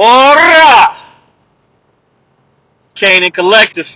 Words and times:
Ora! 0.00 0.96
Canaan 2.94 3.32
Collective. 3.32 3.90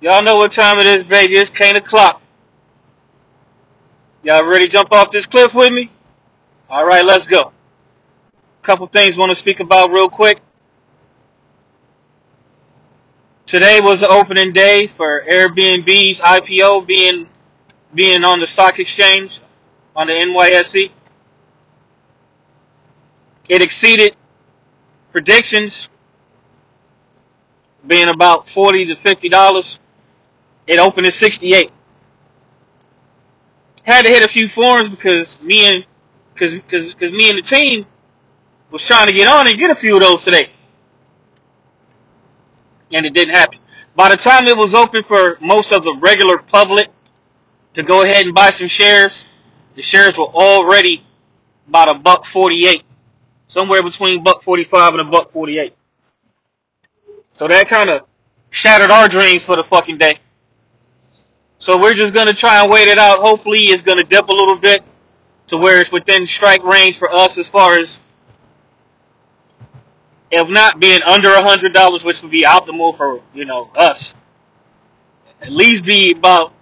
Y'all 0.00 0.22
know 0.22 0.36
what 0.36 0.52
time 0.52 0.78
it 0.78 0.86
is, 0.86 1.04
baby. 1.04 1.34
It's 1.34 1.50
Kane 1.50 1.76
o'clock. 1.76 2.22
Y'all 4.22 4.46
ready 4.46 4.68
to 4.68 4.72
jump 4.72 4.90
off 4.90 5.10
this 5.10 5.26
cliff 5.26 5.52
with 5.52 5.70
me? 5.70 5.90
All 6.70 6.86
right, 6.86 7.04
let's 7.04 7.26
go. 7.26 7.52
Couple 8.62 8.86
things 8.86 9.18
want 9.18 9.28
to 9.28 9.36
speak 9.36 9.60
about 9.60 9.90
real 9.90 10.08
quick. 10.08 10.40
Today 13.46 13.80
was 13.82 14.00
the 14.00 14.08
opening 14.08 14.54
day 14.54 14.86
for 14.86 15.22
Airbnb's 15.28 16.20
IPO 16.20 16.86
being 16.86 17.28
being 17.94 18.24
on 18.24 18.40
the 18.40 18.46
stock 18.46 18.78
exchange 18.78 19.42
on 19.94 20.06
the 20.06 20.14
NYSE. 20.14 20.90
It 23.50 23.60
exceeded 23.60 24.16
predictions, 25.12 25.90
being 27.86 28.08
about 28.08 28.48
forty 28.50 28.86
to 28.86 28.96
fifty 28.96 29.28
dollars. 29.28 29.80
It 30.66 30.78
opened 30.78 31.06
at 31.06 31.14
sixty 31.14 31.54
eight. 31.54 31.72
Had 33.84 34.02
to 34.02 34.08
hit 34.08 34.24
a 34.24 34.28
few 34.28 34.48
forums 34.48 34.90
because 34.90 35.42
me 35.42 35.66
and 35.66 35.86
because 36.34 36.54
because 36.54 36.94
because 36.94 37.12
me 37.12 37.30
and 37.30 37.38
the 37.38 37.42
team 37.42 37.86
was 38.70 38.84
trying 38.86 39.08
to 39.08 39.12
get 39.12 39.28
on 39.28 39.48
and 39.48 39.58
get 39.58 39.70
a 39.70 39.74
few 39.74 39.96
of 39.96 40.02
those 40.02 40.24
today, 40.24 40.48
and 42.92 43.06
it 43.06 43.14
didn't 43.14 43.34
happen. 43.34 43.58
By 43.96 44.10
the 44.10 44.16
time 44.16 44.46
it 44.46 44.56
was 44.56 44.74
open 44.74 45.04
for 45.04 45.38
most 45.40 45.72
of 45.72 45.84
the 45.84 45.96
regular 46.00 46.38
public 46.38 46.88
to 47.74 47.82
go 47.82 48.02
ahead 48.02 48.26
and 48.26 48.34
buy 48.34 48.50
some 48.50 48.68
shares, 48.68 49.24
the 49.76 49.82
shares 49.82 50.16
were 50.16 50.24
already 50.26 51.04
about 51.68 51.96
a 51.96 51.98
buck 51.98 52.24
forty 52.24 52.66
eight, 52.66 52.84
somewhere 53.52 53.82
between 53.82 54.24
buck 54.24 54.42
forty 54.42 54.64
five 54.64 54.94
and 54.94 55.02
a 55.02 55.04
buck 55.04 55.30
forty 55.30 55.58
eight. 55.58 55.74
So 57.30 57.46
that 57.48 57.68
kind 57.68 57.90
of 57.90 58.06
shattered 58.50 58.90
our 58.90 59.08
dreams 59.08 59.44
for 59.44 59.56
the 59.56 59.64
fucking 59.64 59.98
day. 59.98 60.18
So 61.58 61.78
we're 61.80 61.94
just 61.94 62.14
gonna 62.14 62.32
try 62.32 62.62
and 62.62 62.72
wait 62.72 62.88
it 62.88 62.96
out. 62.96 63.20
Hopefully, 63.20 63.64
it's 63.66 63.82
gonna 63.82 64.04
dip 64.04 64.28
a 64.28 64.32
little 64.32 64.56
bit 64.56 64.82
to 65.48 65.58
where 65.58 65.82
it's 65.82 65.92
within 65.92 66.26
strike 66.26 66.64
range 66.64 66.96
for 66.96 67.12
us 67.12 67.36
as 67.36 67.46
far 67.46 67.78
as 67.78 68.00
if 70.30 70.48
not 70.48 70.80
being 70.80 71.02
under 71.02 71.34
a 71.34 71.42
hundred 71.42 71.74
dollars, 71.74 72.04
which 72.04 72.22
would 72.22 72.30
be 72.30 72.44
optimal 72.44 72.96
for 72.96 73.20
you 73.34 73.44
know 73.44 73.70
us. 73.76 74.14
At 75.42 75.50
least 75.50 75.84
be 75.84 76.12
about 76.12 76.54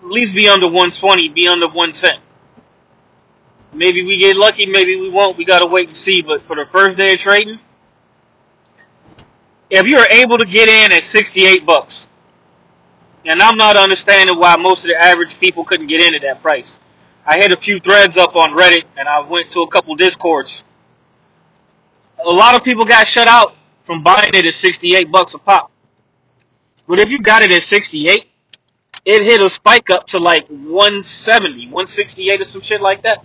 at 0.00 0.10
least 0.10 0.34
be 0.34 0.48
under 0.48 0.66
120, 0.66 1.30
be 1.30 1.48
under 1.48 1.66
110. 1.66 2.20
Maybe 3.74 4.04
we 4.04 4.18
get 4.18 4.36
lucky, 4.36 4.66
maybe 4.66 4.96
we 4.96 5.10
won't. 5.10 5.36
We 5.36 5.44
gotta 5.44 5.66
wait 5.66 5.88
and 5.88 5.96
see. 5.96 6.22
But 6.22 6.42
for 6.46 6.56
the 6.56 6.66
first 6.70 6.96
day 6.96 7.14
of 7.14 7.20
trading, 7.20 7.58
if 9.70 9.86
you 9.86 9.98
are 9.98 10.06
able 10.08 10.38
to 10.38 10.46
get 10.46 10.68
in 10.68 10.92
at 10.92 11.02
68 11.02 11.66
bucks, 11.66 12.06
and 13.24 13.42
I'm 13.42 13.56
not 13.56 13.76
understanding 13.76 14.38
why 14.38 14.56
most 14.56 14.84
of 14.84 14.88
the 14.88 14.96
average 14.96 15.40
people 15.40 15.64
couldn't 15.64 15.86
get 15.86 16.06
in 16.06 16.14
at 16.14 16.22
that 16.22 16.42
price. 16.42 16.78
I 17.26 17.38
hit 17.38 17.52
a 17.52 17.56
few 17.56 17.80
threads 17.80 18.16
up 18.16 18.36
on 18.36 18.50
Reddit, 18.50 18.84
and 18.96 19.08
I 19.08 19.20
went 19.20 19.50
to 19.52 19.60
a 19.60 19.68
couple 19.68 19.94
discords. 19.96 20.64
A 22.24 22.30
lot 22.30 22.54
of 22.54 22.62
people 22.62 22.84
got 22.84 23.08
shut 23.08 23.28
out 23.28 23.56
from 23.84 24.02
buying 24.02 24.34
it 24.34 24.44
at 24.44 24.54
68 24.54 25.10
bucks 25.10 25.34
a 25.34 25.38
pop. 25.38 25.70
But 26.86 26.98
if 26.98 27.10
you 27.10 27.18
got 27.18 27.42
it 27.42 27.50
at 27.50 27.62
68, 27.62 28.26
it 29.06 29.22
hit 29.22 29.40
a 29.40 29.48
spike 29.48 29.90
up 29.90 30.06
to 30.08 30.18
like 30.18 30.46
170, 30.48 31.66
168 31.66 32.40
or 32.40 32.44
some 32.44 32.62
shit 32.62 32.80
like 32.80 33.02
that. 33.02 33.24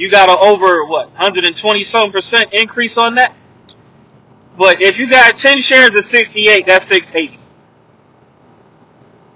You 0.00 0.08
got 0.08 0.30
a 0.30 0.38
over, 0.40 0.86
what, 0.86 1.08
120 1.08 1.84
some 1.84 2.10
percent 2.10 2.54
increase 2.54 2.96
on 2.96 3.16
that? 3.16 3.34
But 4.56 4.80
if 4.80 4.98
you 4.98 5.06
got 5.06 5.36
10 5.36 5.60
shares 5.60 5.94
of 5.94 6.02
68, 6.02 6.64
that's 6.64 6.86
680. 6.86 7.38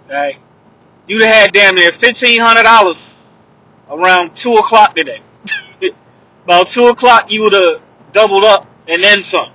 Right? 0.08 0.38
You'd 1.06 1.22
have 1.22 1.34
had 1.34 1.52
damn 1.52 1.74
near 1.74 1.90
$1,500 1.90 3.12
around 3.90 4.34
2 4.34 4.54
o'clock 4.54 4.96
today. 4.96 5.20
About 6.44 6.68
2 6.68 6.86
o'clock, 6.86 7.30
you 7.30 7.42
would 7.42 7.52
have 7.52 7.82
doubled 8.12 8.44
up 8.44 8.66
and 8.88 9.02
then 9.02 9.22
some. 9.22 9.52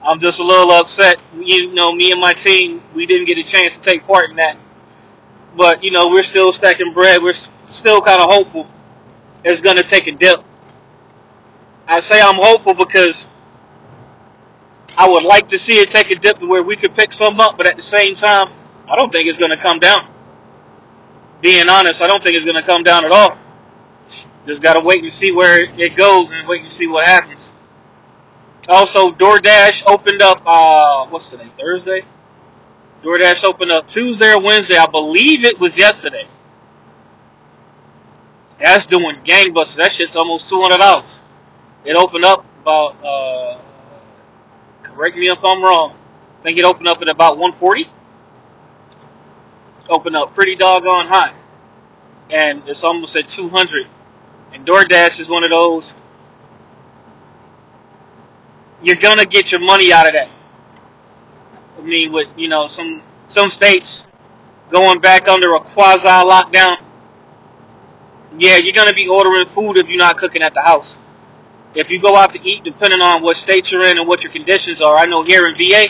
I'm 0.00 0.20
just 0.20 0.38
a 0.38 0.44
little 0.44 0.70
upset. 0.70 1.20
You 1.36 1.74
know, 1.74 1.92
me 1.92 2.12
and 2.12 2.20
my 2.20 2.34
team, 2.34 2.84
we 2.94 3.04
didn't 3.04 3.26
get 3.26 3.36
a 3.36 3.42
chance 3.42 3.78
to 3.78 3.82
take 3.82 4.06
part 4.06 4.30
in 4.30 4.36
that. 4.36 4.58
But, 5.56 5.84
you 5.84 5.90
know, 5.90 6.10
we're 6.10 6.24
still 6.24 6.52
stacking 6.52 6.92
bread. 6.92 7.22
We're 7.22 7.34
still 7.66 8.00
kind 8.00 8.20
of 8.20 8.28
hopeful 8.28 8.68
it's 9.44 9.60
going 9.60 9.76
to 9.76 9.82
take 9.82 10.06
a 10.06 10.12
dip. 10.12 10.40
I 11.86 12.00
say 12.00 12.20
I'm 12.20 12.36
hopeful 12.36 12.74
because 12.74 13.28
I 14.96 15.08
would 15.08 15.22
like 15.22 15.48
to 15.48 15.58
see 15.58 15.78
it 15.78 15.90
take 15.90 16.10
a 16.10 16.16
dip 16.16 16.38
to 16.38 16.46
where 16.46 16.62
we 16.62 16.76
could 16.76 16.94
pick 16.94 17.12
some 17.12 17.38
up, 17.40 17.58
but 17.58 17.66
at 17.66 17.76
the 17.76 17.82
same 17.82 18.14
time, 18.14 18.52
I 18.88 18.96
don't 18.96 19.12
think 19.12 19.28
it's 19.28 19.38
going 19.38 19.50
to 19.50 19.58
come 19.58 19.78
down. 19.80 20.10
Being 21.42 21.68
honest, 21.68 22.00
I 22.00 22.06
don't 22.06 22.22
think 22.22 22.36
it's 22.36 22.46
going 22.46 22.60
to 22.60 22.66
come 22.66 22.84
down 22.84 23.04
at 23.04 23.12
all. 23.12 23.36
Just 24.46 24.62
got 24.62 24.74
to 24.74 24.80
wait 24.80 25.02
and 25.02 25.12
see 25.12 25.30
where 25.30 25.60
it 25.60 25.96
goes 25.96 26.32
and 26.32 26.48
wait 26.48 26.62
and 26.62 26.72
see 26.72 26.86
what 26.86 27.04
happens. 27.04 27.52
Also, 28.66 29.10
DoorDash 29.10 29.84
opened 29.86 30.22
up, 30.22 30.42
uh, 30.46 31.06
what's 31.08 31.28
today, 31.28 31.50
Thursday? 31.58 32.02
DoorDash 33.04 33.44
opened 33.44 33.70
up 33.70 33.86
Tuesday 33.86 34.32
or 34.32 34.40
Wednesday. 34.40 34.76
I 34.76 34.86
believe 34.86 35.44
it 35.44 35.60
was 35.60 35.76
yesterday. 35.76 36.26
That's 38.58 38.86
doing 38.86 39.16
gangbusters. 39.24 39.76
That 39.76 39.92
shit's 39.92 40.16
almost 40.16 40.50
$200. 40.50 41.20
It 41.84 41.96
opened 41.96 42.24
up 42.24 42.46
about, 42.62 43.04
uh, 43.04 43.60
correct 44.82 45.16
me 45.16 45.28
if 45.28 45.38
I'm 45.44 45.62
wrong. 45.62 45.96
I 46.38 46.42
think 46.42 46.58
it 46.58 46.64
opened 46.64 46.88
up 46.88 47.02
at 47.02 47.08
about 47.08 47.38
140. 47.38 47.90
Opened 49.90 50.16
up 50.16 50.34
pretty 50.34 50.56
doggone 50.56 51.06
high. 51.08 51.34
And 52.30 52.62
it's 52.66 52.84
almost 52.84 53.16
at 53.16 53.28
200. 53.28 53.86
And 54.54 54.66
DoorDash 54.66 55.20
is 55.20 55.28
one 55.28 55.44
of 55.44 55.50
those 55.50 55.94
you're 58.82 58.96
gonna 58.96 59.26
get 59.26 59.50
your 59.52 59.60
money 59.60 59.92
out 59.92 60.06
of 60.06 60.14
that. 60.14 60.28
Mean, 61.84 62.12
with 62.12 62.28
you 62.36 62.48
know 62.48 62.68
some 62.68 63.02
some 63.28 63.50
states 63.50 64.08
going 64.70 65.00
back 65.00 65.28
under 65.28 65.54
a 65.54 65.60
quasi 65.60 66.06
lockdown, 66.08 66.78
yeah, 68.38 68.56
you're 68.58 68.72
gonna 68.74 68.94
be 68.94 69.08
ordering 69.08 69.46
food 69.48 69.76
if 69.78 69.88
you're 69.88 69.98
not 69.98 70.16
cooking 70.18 70.42
at 70.42 70.54
the 70.54 70.62
house. 70.62 70.98
If 71.74 71.90
you 71.90 72.00
go 72.00 72.16
out 72.16 72.34
to 72.34 72.42
eat, 72.48 72.64
depending 72.64 73.00
on 73.00 73.22
what 73.22 73.36
state 73.36 73.72
you're 73.72 73.86
in 73.86 73.98
and 73.98 74.08
what 74.08 74.24
your 74.24 74.32
conditions 74.32 74.80
are, 74.80 74.96
I 74.96 75.06
know 75.06 75.24
here 75.24 75.48
in 75.48 75.56
VA, 75.56 75.88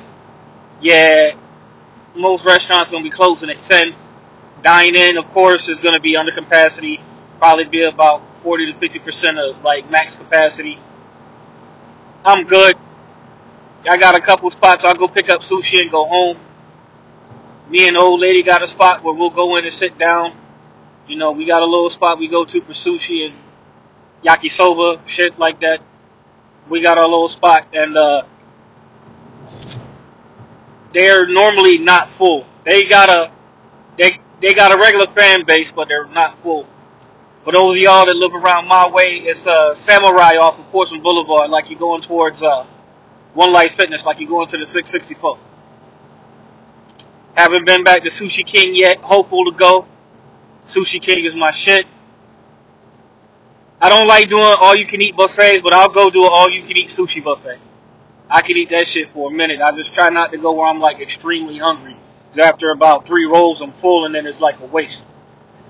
yeah, 0.80 1.36
most 2.14 2.44
restaurants 2.44 2.90
gonna 2.90 3.04
be 3.04 3.10
closing 3.10 3.50
at 3.50 3.62
ten. 3.62 3.94
Dine 4.62 4.96
in, 4.96 5.18
of 5.18 5.26
course, 5.30 5.68
is 5.68 5.80
gonna 5.80 6.00
be 6.00 6.16
under 6.16 6.32
capacity. 6.32 7.00
Probably 7.38 7.64
be 7.64 7.82
about 7.84 8.22
forty 8.42 8.72
to 8.72 8.78
fifty 8.78 8.98
percent 8.98 9.38
of 9.38 9.62
like 9.62 9.90
max 9.90 10.16
capacity. 10.16 10.78
I'm 12.24 12.46
good. 12.46 12.76
I 13.88 13.98
got 13.98 14.14
a 14.14 14.20
couple 14.20 14.50
spots. 14.50 14.84
I'll 14.84 14.94
go 14.94 15.08
pick 15.08 15.28
up 15.28 15.42
sushi 15.42 15.82
and 15.82 15.90
go 15.90 16.06
home. 16.06 16.38
Me 17.68 17.86
and 17.86 17.96
the 17.96 18.00
old 18.00 18.20
lady 18.20 18.42
got 18.42 18.62
a 18.62 18.66
spot 18.66 19.04
where 19.04 19.14
we'll 19.14 19.30
go 19.30 19.56
in 19.56 19.64
and 19.64 19.74
sit 19.74 19.98
down. 19.98 20.36
You 21.06 21.16
know, 21.16 21.32
we 21.32 21.44
got 21.44 21.60
a 21.62 21.66
little 21.66 21.90
spot 21.90 22.18
we 22.18 22.28
go 22.28 22.44
to 22.46 22.60
for 22.62 22.72
sushi 22.72 23.26
and 23.26 23.34
yakisoba, 24.24 25.06
shit 25.06 25.38
like 25.38 25.60
that. 25.60 25.82
We 26.68 26.80
got 26.80 26.96
our 26.96 27.04
little 27.04 27.28
spot 27.28 27.68
and, 27.74 27.96
uh, 27.96 28.24
they're 30.94 31.26
normally 31.26 31.78
not 31.78 32.08
full. 32.10 32.46
They 32.64 32.86
got 32.86 33.10
a, 33.10 33.32
they, 33.98 34.18
they 34.40 34.54
got 34.54 34.72
a 34.72 34.78
regular 34.78 35.06
fan 35.06 35.44
base, 35.44 35.72
but 35.72 35.88
they're 35.88 36.06
not 36.06 36.40
full. 36.42 36.66
For 37.44 37.52
those 37.52 37.76
of 37.76 37.82
y'all 37.82 38.06
that 38.06 38.16
live 38.16 38.34
around 38.34 38.66
my 38.66 38.90
way, 38.90 39.18
it's, 39.18 39.46
uh, 39.46 39.74
Samurai 39.74 40.36
off 40.36 40.58
of 40.58 40.70
Portsmouth 40.70 41.02
Boulevard, 41.02 41.50
like 41.50 41.68
you're 41.68 41.78
going 41.78 42.00
towards, 42.00 42.42
uh, 42.42 42.66
one 43.34 43.52
Life 43.52 43.74
Fitness 43.74 44.06
like 44.06 44.20
you 44.20 44.28
go 44.28 44.42
into 44.42 44.56
the 44.56 44.66
664. 44.66 45.38
Haven't 47.36 47.66
been 47.66 47.84
back 47.84 48.02
to 48.02 48.08
Sushi 48.08 48.46
King 48.46 48.74
yet. 48.74 48.98
Hopeful 48.98 49.44
to 49.46 49.52
go. 49.52 49.86
Sushi 50.64 51.02
King 51.02 51.24
is 51.24 51.34
my 51.34 51.50
shit. 51.50 51.86
I 53.80 53.90
don't 53.90 54.06
like 54.06 54.28
doing 54.28 54.42
all 54.42 54.74
you 54.74 54.86
can 54.86 55.02
eat 55.02 55.16
buffets, 55.16 55.60
but 55.60 55.74
I'll 55.74 55.90
go 55.90 56.08
do 56.10 56.22
an 56.24 56.30
all 56.32 56.48
you 56.48 56.62
can 56.62 56.76
eat 56.76 56.88
sushi 56.88 57.22
buffet. 57.22 57.58
I 58.30 58.40
can 58.40 58.56
eat 58.56 58.70
that 58.70 58.86
shit 58.86 59.12
for 59.12 59.30
a 59.30 59.34
minute. 59.34 59.60
I 59.60 59.72
just 59.72 59.92
try 59.92 60.08
not 60.08 60.32
to 60.32 60.38
go 60.38 60.52
where 60.52 60.68
I'm 60.68 60.80
like 60.80 61.00
extremely 61.00 61.58
hungry. 61.58 61.94
Cause 62.30 62.38
after 62.38 62.70
about 62.70 63.06
three 63.06 63.26
rolls, 63.26 63.60
I'm 63.60 63.72
full 63.74 64.06
and 64.06 64.14
then 64.14 64.26
it's 64.26 64.40
like 64.40 64.60
a 64.60 64.64
waste. 64.64 65.06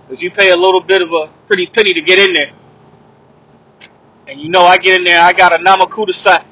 Cause 0.08 0.22
you 0.22 0.30
pay 0.30 0.50
a 0.50 0.56
little 0.56 0.80
bit 0.80 1.02
of 1.02 1.08
a 1.08 1.32
pretty 1.48 1.66
penny 1.66 1.94
to 1.94 2.02
get 2.02 2.18
in 2.20 2.34
there. 2.34 2.52
And 4.28 4.40
you 4.40 4.48
know 4.48 4.62
I 4.62 4.78
get 4.78 4.96
in 4.96 5.04
there, 5.04 5.20
I 5.20 5.32
got 5.32 5.52
a 5.52 5.58
Namakudasai. 5.58 6.44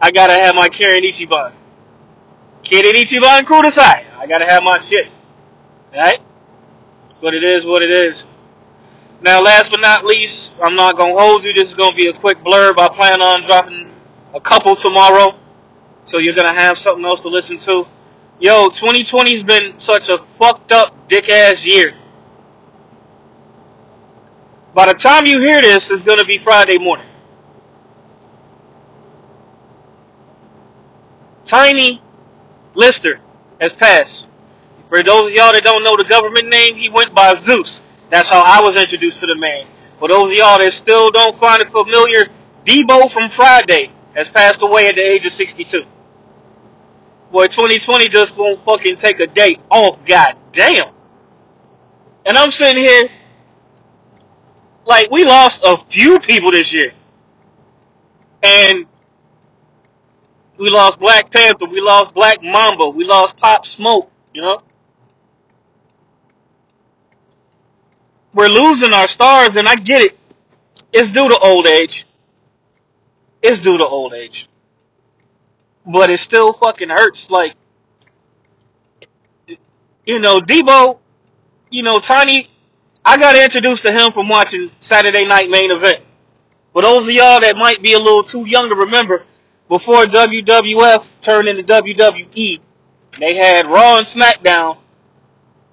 I 0.00 0.10
gotta 0.10 0.34
have 0.34 0.54
my 0.54 0.68
Kirin 0.68 1.02
Ichiban. 1.02 1.52
Kirin 2.64 2.94
Ichiban 2.94 3.42
Kudasai. 3.44 4.04
I 4.18 4.26
gotta 4.26 4.46
have 4.46 4.62
my 4.62 4.80
shit. 4.86 5.10
Right? 5.94 6.20
But 7.20 7.34
it 7.34 7.42
is 7.42 7.64
what 7.64 7.82
it 7.82 7.90
is. 7.90 8.26
Now, 9.22 9.40
last 9.42 9.70
but 9.70 9.80
not 9.80 10.04
least, 10.04 10.54
I'm 10.62 10.76
not 10.76 10.96
gonna 10.96 11.14
hold 11.18 11.44
you. 11.44 11.52
This 11.52 11.68
is 11.70 11.74
gonna 11.74 11.96
be 11.96 12.08
a 12.08 12.12
quick 12.12 12.38
blurb. 12.38 12.78
I 12.78 12.88
plan 12.88 13.22
on 13.22 13.44
dropping 13.44 13.90
a 14.34 14.40
couple 14.40 14.76
tomorrow, 14.76 15.32
so 16.04 16.18
you're 16.18 16.34
gonna 16.34 16.52
have 16.52 16.78
something 16.78 17.04
else 17.04 17.22
to 17.22 17.28
listen 17.28 17.58
to. 17.58 17.86
Yo, 18.38 18.68
2020's 18.68 19.42
been 19.42 19.78
such 19.80 20.10
a 20.10 20.18
fucked 20.38 20.72
up 20.72 21.08
dick 21.08 21.30
ass 21.30 21.64
year. 21.64 21.94
By 24.74 24.86
the 24.86 24.94
time 24.94 25.24
you 25.26 25.40
hear 25.40 25.62
this, 25.62 25.90
it's 25.90 26.02
gonna 26.02 26.24
be 26.24 26.38
Friday 26.38 26.78
morning. 26.78 27.06
Tiny 31.46 32.02
Lister 32.74 33.20
has 33.60 33.72
passed. 33.72 34.28
For 34.88 35.02
those 35.02 35.30
of 35.30 35.34
y'all 35.34 35.52
that 35.52 35.64
don't 35.64 35.82
know 35.82 35.96
the 35.96 36.04
government 36.04 36.48
name, 36.48 36.76
he 36.76 36.88
went 36.88 37.14
by 37.14 37.34
Zeus. 37.34 37.82
That's 38.10 38.28
how 38.28 38.42
I 38.44 38.62
was 38.62 38.76
introduced 38.76 39.20
to 39.20 39.26
the 39.26 39.36
man. 39.36 39.66
For 39.98 40.08
those 40.08 40.30
of 40.30 40.36
y'all 40.36 40.58
that 40.58 40.72
still 40.72 41.10
don't 41.10 41.38
find 41.38 41.62
it 41.62 41.70
familiar, 41.70 42.26
Debo 42.64 43.10
from 43.10 43.30
Friday 43.30 43.90
has 44.14 44.28
passed 44.28 44.62
away 44.62 44.88
at 44.88 44.96
the 44.96 45.00
age 45.00 45.26
of 45.26 45.32
62. 45.32 45.84
Boy, 47.32 47.46
2020 47.48 48.08
just 48.08 48.36
won't 48.36 48.64
fucking 48.64 48.96
take 48.96 49.20
a 49.20 49.26
day 49.26 49.56
off. 49.70 49.98
God 50.04 50.36
damn. 50.52 50.92
And 52.24 52.36
I'm 52.36 52.50
sitting 52.50 52.82
here 52.82 53.08
like 54.84 55.10
we 55.10 55.24
lost 55.24 55.62
a 55.64 55.78
few 55.88 56.18
people 56.20 56.50
this 56.50 56.72
year. 56.72 56.92
And 58.42 58.86
we 60.58 60.70
lost 60.70 60.98
Black 60.98 61.30
Panther, 61.30 61.66
we 61.66 61.80
lost 61.80 62.14
Black 62.14 62.42
Mamba, 62.42 62.88
we 62.88 63.04
lost 63.04 63.36
Pop 63.36 63.66
Smoke, 63.66 64.10
you 64.32 64.42
know? 64.42 64.62
We're 68.34 68.48
losing 68.48 68.92
our 68.92 69.08
stars 69.08 69.56
and 69.56 69.66
I 69.66 69.76
get 69.76 70.02
it. 70.02 70.18
It's 70.92 71.10
due 71.10 71.28
to 71.28 71.38
old 71.38 71.66
age. 71.66 72.06
It's 73.42 73.60
due 73.60 73.78
to 73.78 73.86
old 73.86 74.12
age. 74.12 74.48
But 75.86 76.10
it 76.10 76.18
still 76.20 76.52
fucking 76.52 76.90
hurts. 76.90 77.30
Like, 77.30 77.54
you 80.04 80.18
know, 80.18 80.40
Debo, 80.40 80.98
you 81.70 81.82
know, 81.82 81.98
Tiny, 81.98 82.50
I 83.04 83.16
got 83.18 83.36
introduced 83.36 83.84
to 83.84 83.92
him 83.92 84.12
from 84.12 84.28
watching 84.28 84.70
Saturday 84.80 85.26
Night 85.26 85.48
Main 85.48 85.70
Event. 85.70 86.02
For 86.72 86.82
those 86.82 87.08
of 87.08 87.14
y'all 87.14 87.40
that 87.40 87.56
might 87.56 87.80
be 87.80 87.94
a 87.94 87.98
little 87.98 88.22
too 88.22 88.46
young 88.46 88.68
to 88.68 88.74
remember, 88.74 89.24
before 89.68 90.04
WWF 90.04 91.20
turned 91.22 91.48
into 91.48 91.62
WWE, 91.62 92.60
they 93.18 93.34
had 93.34 93.66
Raw 93.66 93.98
and 93.98 94.06
SmackDown. 94.06 94.78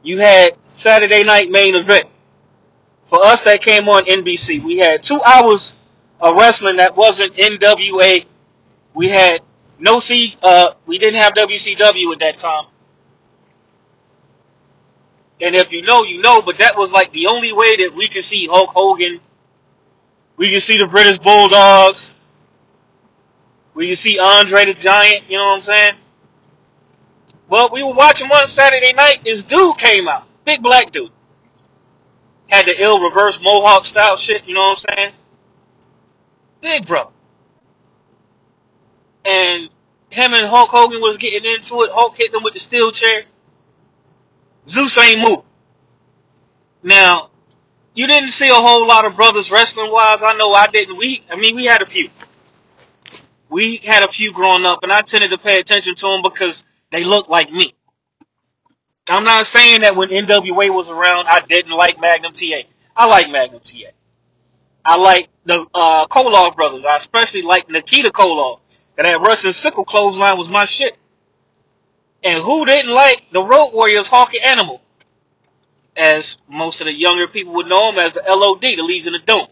You 0.02 0.20
had 0.20 0.58
Saturday 0.64 1.24
Night 1.24 1.50
Main 1.50 1.76
Event. 1.76 2.06
For 3.08 3.24
us, 3.24 3.42
that 3.44 3.62
came 3.62 3.88
on 3.90 4.06
NBC. 4.06 4.64
We 4.64 4.78
had 4.78 5.04
two 5.04 5.22
hours 5.22 5.76
of 6.20 6.36
wrestling 6.36 6.78
that 6.78 6.96
wasn't 6.96 7.36
NWA. 7.36 8.26
We 8.94 9.10
had 9.10 9.42
no 9.80 10.00
C, 10.00 10.36
uh, 10.42 10.74
we 10.86 10.98
didn't 10.98 11.20
have 11.20 11.34
WCW 11.34 12.14
at 12.14 12.20
that 12.20 12.38
time. 12.38 12.66
And 15.42 15.56
if 15.56 15.72
you 15.72 15.82
know, 15.82 16.04
you 16.04 16.22
know, 16.22 16.42
but 16.42 16.58
that 16.60 16.78
was 16.78 16.92
like 16.92 17.12
the 17.12 17.28
only 17.28 17.52
way 17.52 17.76
that 17.78 17.94
we 17.96 18.08
could 18.08 18.24
see 18.24 18.48
Hulk 18.48 18.70
Hogan. 18.70 19.20
We 20.38 20.52
could 20.52 20.64
see 20.64 20.78
the 20.78 20.88
British 20.88 21.20
Bulldogs. 21.20 22.16
We 23.74 23.88
you 23.88 23.96
see 23.96 24.20
Andre 24.20 24.66
the 24.66 24.74
Giant, 24.74 25.30
you 25.30 25.38
know 25.38 25.46
what 25.46 25.56
I'm 25.58 25.62
saying? 25.62 25.96
Well, 27.50 27.70
we 27.72 27.84
were 27.84 27.94
watching 27.94 28.30
one 28.30 28.48
Saturday 28.48 28.94
night, 28.94 29.20
this 29.24 29.44
dude 29.44 29.78
came 29.78 30.08
out. 30.08 30.28
Big 30.46 30.62
black 30.62 30.92
dude. 30.92 31.12
Had 32.50 32.66
the 32.66 32.82
ill 32.82 33.02
reverse 33.02 33.42
mohawk 33.42 33.86
style 33.86 34.18
shit, 34.18 34.48
you 34.48 34.54
know 34.54 34.62
what 34.62 34.86
I'm 34.88 34.96
saying? 34.96 35.14
Big 36.62 36.88
brother. 36.88 37.12
And 39.26 39.70
him 40.10 40.34
and 40.34 40.48
Hulk 40.48 40.70
Hogan 40.70 41.02
was 41.02 41.18
getting 41.18 41.52
into 41.52 41.82
it. 41.84 41.92
Hulk 41.92 42.18
hit 42.18 42.34
him 42.34 42.44
with 42.44 42.54
the 42.54 42.60
steel 42.60 42.92
chair. 42.92 43.24
Zeus 44.68 44.98
ain't 44.98 45.22
moved. 45.22 45.44
Now, 46.84 47.30
you 47.94 48.08
didn't 48.08 48.32
see 48.32 48.50
a 48.50 48.54
whole 48.54 48.88
lot 48.88 49.06
of 49.06 49.16
brothers 49.16 49.52
wrestling 49.52 49.92
wise. 49.92 50.22
I 50.24 50.36
know 50.38 50.52
I 50.54 50.68
didn't. 50.68 50.98
We, 50.98 51.24
I 51.32 51.36
mean, 51.36 51.56
we 51.56 51.66
had 51.66 51.82
a 51.82 51.86
few. 51.86 52.10
We 53.54 53.76
had 53.78 54.02
a 54.02 54.08
few 54.08 54.34
growing 54.34 54.66
up, 54.66 54.80
and 54.82 54.92
I 54.92 55.02
tended 55.02 55.30
to 55.30 55.38
pay 55.38 55.60
attention 55.60 55.94
to 55.94 56.08
them 56.08 56.24
because 56.24 56.66
they 56.92 57.04
looked 57.04 57.30
like 57.30 57.52
me. 57.52 57.76
I'm 59.08 59.24
not 59.24 59.46
saying 59.46 59.82
that 59.82 59.96
when 59.96 60.10
NWA 60.10 60.74
was 60.74 60.90
around, 60.90 61.28
I 61.28 61.40
didn't 61.42 61.72
like 61.72 62.02
Magnum 62.02 62.34
TA. 62.34 62.64
I 62.98 63.06
like 63.06 63.30
Magnum 63.30 63.62
TA. 63.64 63.92
I 64.84 64.98
like 64.98 65.30
the 65.46 65.68
uh, 65.72 66.08
Koloff 66.08 66.56
brothers. 66.56 66.84
I 66.84 66.98
especially 66.98 67.44
like 67.44 67.70
Nikita 67.70 68.10
Koloff. 68.10 68.60
And 68.98 69.06
that 69.06 69.22
Russian 69.22 69.54
sickle 69.54 69.86
clothesline 69.86 70.40
was 70.40 70.50
my 70.50 70.66
shit. 70.66 70.98
And 72.26 72.42
who 72.42 72.66
didn't 72.66 72.92
like 72.92 73.28
the 73.32 73.44
Road 73.44 73.70
Warriors 73.72 74.08
Hawk 74.08 74.34
and 74.34 74.44
Animal? 74.44 74.82
As 75.96 76.40
most 76.50 76.82
of 76.82 76.86
the 76.86 76.94
younger 76.94 77.28
people 77.28 77.54
would 77.54 77.68
know 77.68 77.92
him 77.92 78.00
as 78.00 78.14
the 78.14 78.24
LOD, 78.28 78.62
the 78.62 78.82
Legion 78.82 79.14
of 79.14 79.28
Doom. 79.28 79.46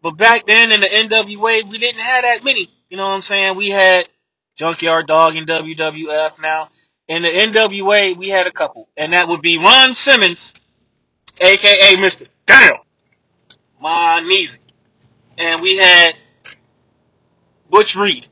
But 0.00 0.12
back 0.12 0.46
then 0.46 0.72
in 0.72 0.80
the 0.80 0.86
NWA, 0.86 1.68
we 1.68 1.76
didn't 1.76 2.00
have 2.00 2.22
that 2.22 2.42
many. 2.42 2.72
You 2.90 2.96
know 2.96 3.08
what 3.08 3.14
I'm 3.16 3.22
saying? 3.22 3.56
We 3.56 3.70
had 3.70 4.08
Junkyard 4.56 5.06
Dog 5.08 5.36
in 5.36 5.44
WWF 5.46 6.40
now. 6.40 6.70
In 7.08 7.22
the 7.22 7.28
NWA, 7.28 8.16
we 8.16 8.28
had 8.28 8.46
a 8.46 8.52
couple. 8.52 8.88
And 8.96 9.12
that 9.12 9.28
would 9.28 9.42
be 9.42 9.58
Ron 9.58 9.94
Simmons, 9.94 10.52
aka 11.40 11.96
Mr. 11.96 12.28
Damn! 12.46 12.76
My 13.80 14.22
knees. 14.26 14.58
And 15.38 15.62
we 15.62 15.78
had 15.78 16.16
Butch 17.70 17.96
Reed. 17.96 18.26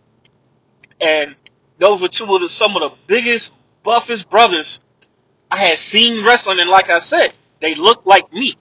And 1.01 1.37
those 1.79 2.03
were 2.03 2.09
two 2.09 2.35
of 2.35 2.43
the, 2.43 2.49
some 2.49 2.77
of 2.77 2.83
the 2.83 2.97
biggest, 3.07 3.53
buffest 3.85 4.31
brothers 4.31 4.81
I 5.51 5.59
had 5.59 5.79
seen 5.79 6.25
wrestling. 6.27 6.61
And 6.61 6.71
like 6.71 6.91
I 6.91 7.01
said, 7.01 7.33
they 7.61 7.75
looked 7.77 8.07
like 8.07 8.33
me. 8.33 8.55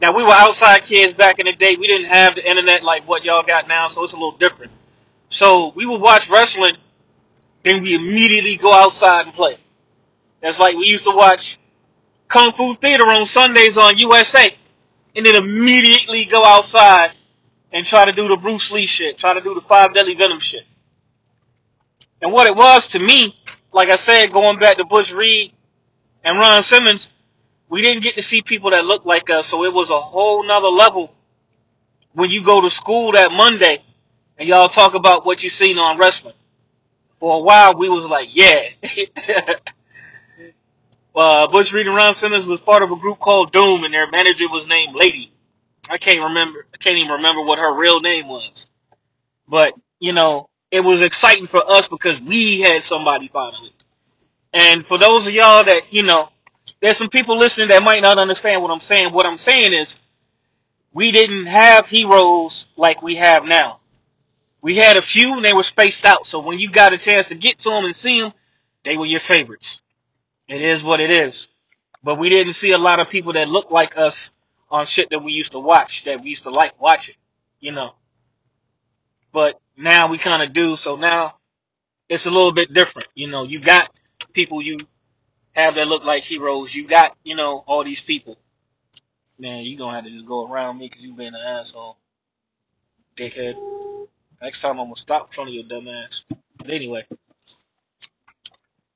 Now 0.00 0.16
we 0.16 0.22
were 0.22 0.30
outside 0.30 0.82
kids 0.82 1.14
back 1.14 1.38
in 1.38 1.46
the 1.46 1.52
day. 1.52 1.76
We 1.76 1.86
didn't 1.86 2.06
have 2.06 2.36
the 2.36 2.48
internet 2.48 2.84
like 2.84 3.08
what 3.08 3.24
y'all 3.24 3.42
got 3.42 3.66
now, 3.66 3.88
so 3.88 4.04
it's 4.04 4.12
a 4.12 4.16
little 4.16 4.38
different. 4.38 4.72
So 5.28 5.72
we 5.74 5.86
would 5.86 6.00
watch 6.00 6.30
wrestling, 6.30 6.76
then 7.64 7.82
we 7.82 7.94
immediately 7.94 8.56
go 8.56 8.72
outside 8.72 9.26
and 9.26 9.34
play. 9.34 9.56
That's 10.40 10.58
like 10.58 10.76
we 10.76 10.86
used 10.86 11.04
to 11.04 11.14
watch 11.14 11.58
Kung 12.28 12.52
Fu 12.52 12.74
Theater 12.74 13.04
on 13.04 13.26
Sundays 13.26 13.76
on 13.76 13.98
USA, 13.98 14.54
and 15.16 15.26
then 15.26 15.34
immediately 15.34 16.24
go 16.26 16.44
outside 16.44 17.12
and 17.72 17.84
try 17.84 18.04
to 18.04 18.12
do 18.12 18.28
the 18.28 18.36
Bruce 18.36 18.70
Lee 18.70 18.86
shit, 18.86 19.18
try 19.18 19.34
to 19.34 19.40
do 19.40 19.54
the 19.54 19.60
Five 19.62 19.94
Deadly 19.94 20.14
Venom 20.14 20.38
shit. 20.38 20.62
And 22.22 22.32
what 22.32 22.46
it 22.46 22.56
was 22.56 22.88
to 22.88 22.98
me, 22.98 23.36
like 23.72 23.88
I 23.88 23.96
said, 23.96 24.32
going 24.32 24.58
back 24.58 24.76
to 24.76 24.84
Butch 24.84 25.12
Reed 25.12 25.52
and 26.24 26.38
Ron 26.38 26.62
Simmons, 26.62 27.12
we 27.68 27.82
didn't 27.82 28.02
get 28.02 28.14
to 28.14 28.22
see 28.22 28.42
people 28.42 28.70
that 28.70 28.84
looked 28.84 29.06
like 29.06 29.28
us, 29.30 29.46
so 29.46 29.64
it 29.64 29.72
was 29.74 29.90
a 29.90 29.98
whole 30.00 30.44
nother 30.46 30.68
level 30.68 31.12
when 32.14 32.30
you 32.30 32.42
go 32.44 32.60
to 32.62 32.70
school 32.70 33.12
that 33.12 33.32
Monday 33.32 33.82
and 34.38 34.48
y'all 34.48 34.68
talk 34.68 34.94
about 34.94 35.26
what 35.26 35.42
you 35.42 35.50
seen 35.50 35.78
on 35.78 35.98
wrestling. 35.98 36.34
For 37.20 37.38
a 37.38 37.42
while, 37.42 37.76
we 37.76 37.88
was 37.88 38.04
like, 38.06 38.34
yeah. 38.34 38.68
uh, 41.16 41.48
Butch 41.48 41.72
Reed 41.72 41.86
and 41.86 41.96
Ron 41.96 42.14
Simmons 42.14 42.44
was 42.46 42.60
part 42.60 42.82
of 42.82 42.90
a 42.92 42.96
group 42.96 43.18
called 43.18 43.52
Doom, 43.52 43.84
and 43.84 43.92
their 43.94 44.10
manager 44.10 44.44
was 44.50 44.66
named 44.68 44.94
Lady. 44.94 45.32
I 45.90 45.98
can't 45.98 46.22
remember. 46.22 46.66
I 46.72 46.76
can't 46.78 46.96
even 46.98 47.12
remember 47.12 47.42
what 47.42 47.58
her 47.58 47.74
real 47.74 48.00
name 48.00 48.28
was. 48.28 48.66
But 49.48 49.74
you 50.00 50.12
know, 50.12 50.48
it 50.70 50.80
was 50.82 51.02
exciting 51.02 51.46
for 51.46 51.60
us 51.68 51.88
because 51.88 52.20
we 52.20 52.60
had 52.60 52.82
somebody 52.84 53.28
finally. 53.28 53.72
And 54.52 54.86
for 54.86 54.98
those 54.98 55.26
of 55.26 55.32
y'all 55.32 55.64
that 55.64 55.92
you 55.92 56.02
know, 56.04 56.28
there's 56.80 56.96
some 56.96 57.08
people 57.08 57.36
listening 57.36 57.68
that 57.68 57.82
might 57.82 58.02
not 58.02 58.18
understand 58.18 58.62
what 58.62 58.70
I'm 58.70 58.80
saying. 58.80 59.12
What 59.12 59.26
I'm 59.26 59.38
saying 59.38 59.72
is, 59.72 60.00
we 60.92 61.12
didn't 61.12 61.46
have 61.46 61.86
heroes 61.86 62.66
like 62.76 63.02
we 63.02 63.16
have 63.16 63.44
now. 63.44 63.80
We 64.60 64.76
had 64.76 64.96
a 64.96 65.02
few 65.02 65.36
and 65.36 65.44
they 65.44 65.52
were 65.52 65.62
spaced 65.62 66.04
out. 66.04 66.26
So 66.26 66.40
when 66.40 66.58
you 66.58 66.70
got 66.70 66.92
a 66.92 66.98
chance 66.98 67.28
to 67.28 67.34
get 67.34 67.58
to 67.60 67.70
them 67.70 67.84
and 67.84 67.94
see 67.94 68.20
them, 68.20 68.32
they 68.84 68.96
were 68.96 69.06
your 69.06 69.20
favorites. 69.20 69.82
It 70.48 70.62
is 70.62 70.82
what 70.82 71.00
it 71.00 71.10
is. 71.10 71.48
But 72.02 72.18
we 72.18 72.28
didn't 72.28 72.54
see 72.54 72.72
a 72.72 72.78
lot 72.78 73.00
of 73.00 73.10
people 73.10 73.34
that 73.34 73.48
looked 73.48 73.70
like 73.70 73.98
us 73.98 74.32
on 74.70 74.86
shit 74.86 75.10
that 75.10 75.22
we 75.22 75.32
used 75.32 75.52
to 75.52 75.58
watch, 75.60 76.04
that 76.04 76.22
we 76.22 76.30
used 76.30 76.44
to 76.44 76.50
like 76.50 76.80
watching, 76.80 77.14
you 77.60 77.72
know. 77.72 77.94
But 79.32 79.60
now 79.76 80.08
we 80.08 80.18
kind 80.18 80.42
of 80.42 80.52
do. 80.52 80.76
So 80.76 80.96
now 80.96 81.36
it's 82.08 82.26
a 82.26 82.30
little 82.30 82.52
bit 82.52 82.72
different. 82.72 83.08
You 83.14 83.28
know, 83.28 83.44
you 83.44 83.60
got 83.60 83.90
people 84.32 84.62
you 84.62 84.78
have 85.58 85.74
that 85.76 85.88
look 85.88 86.04
like 86.04 86.22
heroes. 86.22 86.74
You 86.74 86.86
got, 86.86 87.16
you 87.24 87.36
know, 87.36 87.64
all 87.66 87.84
these 87.84 88.02
people. 88.02 88.38
Man, 89.38 89.64
you 89.64 89.76
gonna 89.78 89.94
have 89.94 90.04
to 90.04 90.10
just 90.10 90.26
go 90.26 90.50
around 90.50 90.78
me 90.78 90.88
because 90.88 91.02
you 91.02 91.14
been 91.14 91.34
an 91.34 91.40
asshole. 91.46 91.96
Dickhead. 93.16 93.54
Next 94.42 94.60
time 94.60 94.78
I'm 94.78 94.86
gonna 94.86 94.96
stop 94.96 95.28
in 95.28 95.32
front 95.32 95.50
of 95.50 95.54
your 95.54 95.64
dumb 95.64 95.88
ass. 95.88 96.24
But 96.56 96.70
anyway. 96.70 97.06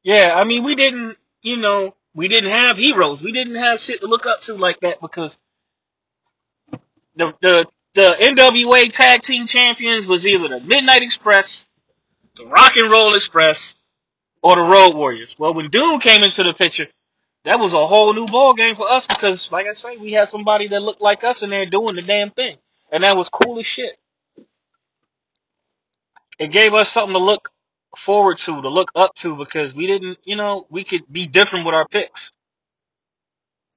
Yeah, 0.03 0.33
I 0.37 0.45
mean, 0.45 0.65
we 0.65 0.75
didn't, 0.75 1.17
you 1.43 1.57
know, 1.57 1.95
We 2.15 2.29
didn't 2.29 2.51
have 2.51 2.77
heroes. 2.77 3.23
We 3.23 3.33
didn't 3.33 3.57
have 3.57 3.81
shit 3.81 4.01
to 4.01 4.07
look 4.07 4.27
up 4.27 4.43
to 4.43 4.55
like 4.55 4.81
that 4.81 5.01
because 5.01 5.39
the 7.17 7.35
the 7.41 7.67
the 7.95 8.17
NWA 8.21 8.93
Tag 8.93 9.23
Team 9.23 9.47
Champions 9.47 10.07
was 10.07 10.27
either 10.27 10.49
the 10.49 10.61
Midnight 10.61 11.03
Express, 11.03 11.67
the 12.37 12.47
Rock 12.47 12.77
and 12.77 12.91
Roll 12.91 13.15
Express, 13.15 13.75
or 14.43 14.57
the 14.57 14.63
Road 14.63 14.97
Warriors. 14.97 15.37
Well, 15.39 15.55
when 15.55 15.71
Doom 15.71 16.01
came 16.01 16.23
into 16.23 16.43
the 16.43 16.55
picture, 16.55 16.87
that 17.45 17.59
was 17.59 17.75
a 17.75 17.87
whole 17.87 18.13
new 18.15 18.27
ball 18.27 18.55
game 18.55 18.77
for 18.77 18.89
us 18.91 19.07
because, 19.07 19.51
like 19.51 19.67
I 19.67 19.75
say, 19.75 19.97
we 19.97 20.13
had 20.13 20.29
somebody 20.29 20.69
that 20.69 20.83
looked 20.83 21.03
like 21.03 21.25
us 21.25 21.43
in 21.43 21.51
there 21.51 21.67
doing 21.67 21.97
the 21.97 22.03
damn 22.03 22.31
thing, 22.31 22.57
and 22.91 23.05
that 23.05 23.17
was 23.17 23.29
cool 23.29 23.59
as 23.59 23.67
shit. 23.67 23.97
It 26.39 26.49
gave 26.53 26.75
us 26.75 26.91
something 26.91 27.15
to 27.15 27.19
look 27.19 27.51
forward 27.97 28.39
to, 28.39 28.63
to 28.63 28.69
look 28.69 28.93
up 28.95 29.15
to, 29.17 29.37
because 29.37 29.75
we 29.75 29.87
didn't, 29.87 30.19
you 30.25 30.37
know, 30.37 30.67
we 30.71 30.85
could 30.85 31.05
be 31.11 31.27
different 31.27 31.67
with 31.67 31.75
our 31.75 31.87
picks. 31.87 32.33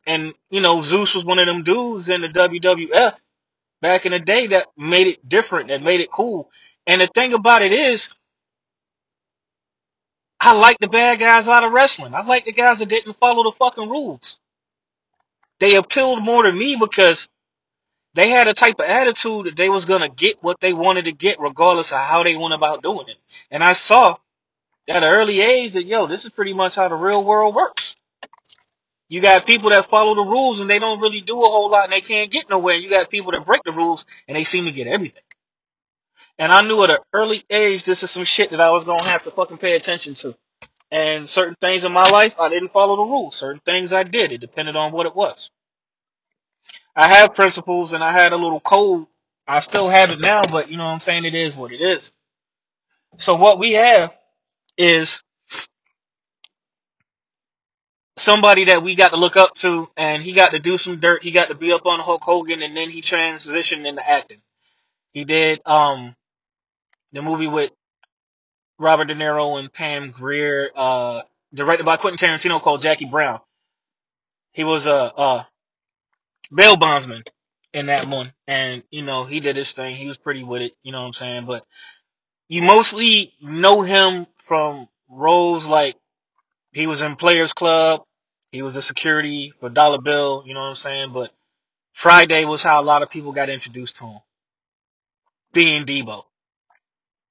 And 0.07 0.33
you 0.51 0.61
know, 0.61 0.81
Zeus 0.81 1.15
was 1.15 1.25
one 1.25 1.39
of 1.39 1.47
them 1.47 1.63
dudes 1.63 2.09
in 2.09 2.21
the 2.21 2.27
WWF 2.27 3.15
back 3.81 4.05
in 4.05 4.11
the 4.11 4.19
day 4.19 4.47
that 4.47 4.67
made 4.77 5.07
it 5.07 5.27
different, 5.27 5.69
that 5.69 5.81
made 5.83 6.01
it 6.01 6.11
cool. 6.11 6.49
And 6.87 7.01
the 7.01 7.07
thing 7.07 7.33
about 7.33 7.63
it 7.63 7.73
is, 7.73 8.09
I 10.39 10.57
like 10.57 10.77
the 10.79 10.87
bad 10.87 11.19
guys 11.19 11.47
out 11.47 11.63
of 11.63 11.71
wrestling. 11.71 12.13
I 12.13 12.23
like 12.23 12.45
the 12.45 12.51
guys 12.51 12.79
that 12.79 12.89
didn't 12.89 13.17
follow 13.19 13.43
the 13.43 13.53
fucking 13.57 13.89
rules. 13.89 14.39
They 15.59 15.75
appealed 15.75 16.23
more 16.23 16.43
to 16.43 16.51
me 16.51 16.75
because 16.75 17.29
they 18.13 18.29
had 18.29 18.47
a 18.47 18.53
type 18.53 18.79
of 18.79 18.85
attitude 18.85 19.45
that 19.45 19.57
they 19.57 19.69
was 19.69 19.85
gonna 19.85 20.09
get 20.09 20.41
what 20.41 20.59
they 20.59 20.73
wanted 20.73 21.05
to 21.05 21.11
get 21.11 21.39
regardless 21.39 21.91
of 21.91 21.99
how 21.99 22.23
they 22.23 22.35
went 22.35 22.53
about 22.53 22.83
doing 22.83 23.07
it. 23.09 23.17
And 23.51 23.63
I 23.63 23.73
saw 23.73 24.17
at 24.87 25.03
an 25.03 25.09
early 25.09 25.41
age 25.41 25.73
that 25.73 25.85
yo, 25.85 26.07
this 26.07 26.25
is 26.25 26.31
pretty 26.31 26.53
much 26.53 26.75
how 26.75 26.89
the 26.89 26.95
real 26.95 27.23
world 27.25 27.55
works. 27.55 27.95
You 29.09 29.21
got 29.21 29.45
people 29.45 29.69
that 29.69 29.85
follow 29.87 30.15
the 30.15 30.29
rules 30.29 30.59
and 30.61 30.69
they 30.69 30.79
don't 30.79 30.99
really 30.99 31.21
do 31.21 31.35
a 31.37 31.45
whole 31.45 31.69
lot 31.69 31.85
and 31.85 31.93
they 31.93 32.01
can't 32.01 32.31
get 32.31 32.49
nowhere. 32.49 32.75
You 32.75 32.89
got 32.89 33.09
people 33.09 33.31
that 33.33 33.45
break 33.45 33.61
the 33.63 33.71
rules 33.71 34.05
and 34.27 34.35
they 34.35 34.43
seem 34.43 34.65
to 34.65 34.71
get 34.71 34.87
everything. 34.87 35.21
And 36.37 36.51
I 36.51 36.61
knew 36.61 36.83
at 36.83 36.89
an 36.89 36.97
early 37.13 37.43
age 37.49 37.83
this 37.83 38.03
is 38.03 38.11
some 38.11 38.25
shit 38.25 38.51
that 38.51 38.61
I 38.61 38.71
was 38.71 38.83
gonna 38.83 39.03
have 39.03 39.23
to 39.23 39.31
fucking 39.31 39.57
pay 39.57 39.75
attention 39.75 40.15
to. 40.15 40.35
And 40.91 41.29
certain 41.29 41.55
things 41.59 41.83
in 41.83 41.91
my 41.91 42.09
life 42.09 42.35
I 42.39 42.49
didn't 42.49 42.73
follow 42.73 42.97
the 42.97 43.03
rules. 43.03 43.35
Certain 43.35 43.61
things 43.65 43.93
I 43.93 44.03
did. 44.03 44.31
It 44.31 44.41
depended 44.41 44.75
on 44.75 44.91
what 44.91 45.05
it 45.05 45.15
was. 45.15 45.51
I 46.95 47.07
have 47.07 47.35
principles 47.35 47.93
and 47.93 48.03
I 48.03 48.11
had 48.11 48.31
a 48.33 48.37
little 48.37 48.59
code. 48.59 49.07
I 49.47 49.59
still 49.59 49.89
have 49.89 50.11
it 50.11 50.19
now, 50.19 50.41
but 50.49 50.69
you 50.69 50.77
know 50.77 50.85
what 50.85 50.91
I'm 50.91 50.99
saying? 50.99 51.25
It 51.25 51.35
is 51.35 51.55
what 51.55 51.71
it 51.71 51.81
is. 51.81 52.11
So 53.17 53.35
what 53.35 53.59
we 53.59 53.73
have 53.73 54.17
is 54.77 55.21
somebody 58.17 58.65
that 58.65 58.81
we 58.81 58.95
got 58.95 59.11
to 59.11 59.17
look 59.17 59.35
up 59.35 59.55
to 59.55 59.89
and 59.97 60.23
he 60.23 60.33
got 60.33 60.51
to 60.51 60.59
do 60.59 60.77
some 60.77 60.99
dirt. 60.99 61.23
He 61.23 61.31
got 61.31 61.49
to 61.49 61.55
be 61.55 61.71
up 61.73 61.85
on 61.85 61.99
Hulk 61.99 62.23
Hogan 62.23 62.61
and 62.61 62.75
then 62.75 62.89
he 62.89 63.01
transitioned 63.01 63.85
into 63.85 64.09
acting. 64.09 64.41
He 65.11 65.25
did, 65.25 65.61
um, 65.65 66.15
the 67.15 67.21
movie 67.21 67.47
with 67.47 67.71
Robert 68.77 69.05
De 69.05 69.15
Niro 69.15 69.57
and 69.57 69.71
Pam 69.71 70.11
Grier, 70.11 70.69
uh, 70.75 71.21
directed 71.53 71.85
by 71.85 71.97
Quentin 71.97 72.19
Tarantino 72.19 72.61
called 72.61 72.81
Jackie 72.81 73.05
Brown. 73.05 73.39
He 74.51 74.63
was 74.63 74.85
a, 74.85 75.11
a 75.17 75.47
bail 76.53 76.77
bondsman 76.77 77.23
in 77.73 77.87
that 77.87 78.07
one. 78.07 78.33
And, 78.47 78.83
you 78.91 79.01
know, 79.01 79.23
he 79.25 79.39
did 79.39 79.55
his 79.55 79.73
thing. 79.73 79.95
He 79.95 80.07
was 80.07 80.17
pretty 80.17 80.43
with 80.43 80.61
it. 80.61 80.73
You 80.83 80.91
know 80.91 81.01
what 81.01 81.07
I'm 81.07 81.13
saying? 81.13 81.45
But 81.45 81.65
you 82.47 82.61
mostly 82.61 83.33
know 83.41 83.81
him 83.81 84.27
from 84.37 84.87
roles 85.09 85.65
like 85.65 85.95
he 86.73 86.87
was 86.87 87.01
in 87.01 87.15
Players 87.15 87.53
Club. 87.53 88.03
He 88.51 88.61
was 88.61 88.75
a 88.75 88.81
security 88.81 89.53
for 89.59 89.69
Dollar 89.69 90.01
Bill. 90.01 90.43
You 90.45 90.53
know 90.53 90.61
what 90.61 90.69
I'm 90.69 90.75
saying? 90.75 91.13
But 91.13 91.31
Friday 91.93 92.45
was 92.45 92.61
how 92.61 92.81
a 92.81 92.83
lot 92.83 93.03
of 93.03 93.09
people 93.09 93.31
got 93.31 93.49
introduced 93.49 93.97
to 93.97 94.05
him. 94.05 94.19
Being 95.53 95.85
Debo. 95.85 96.23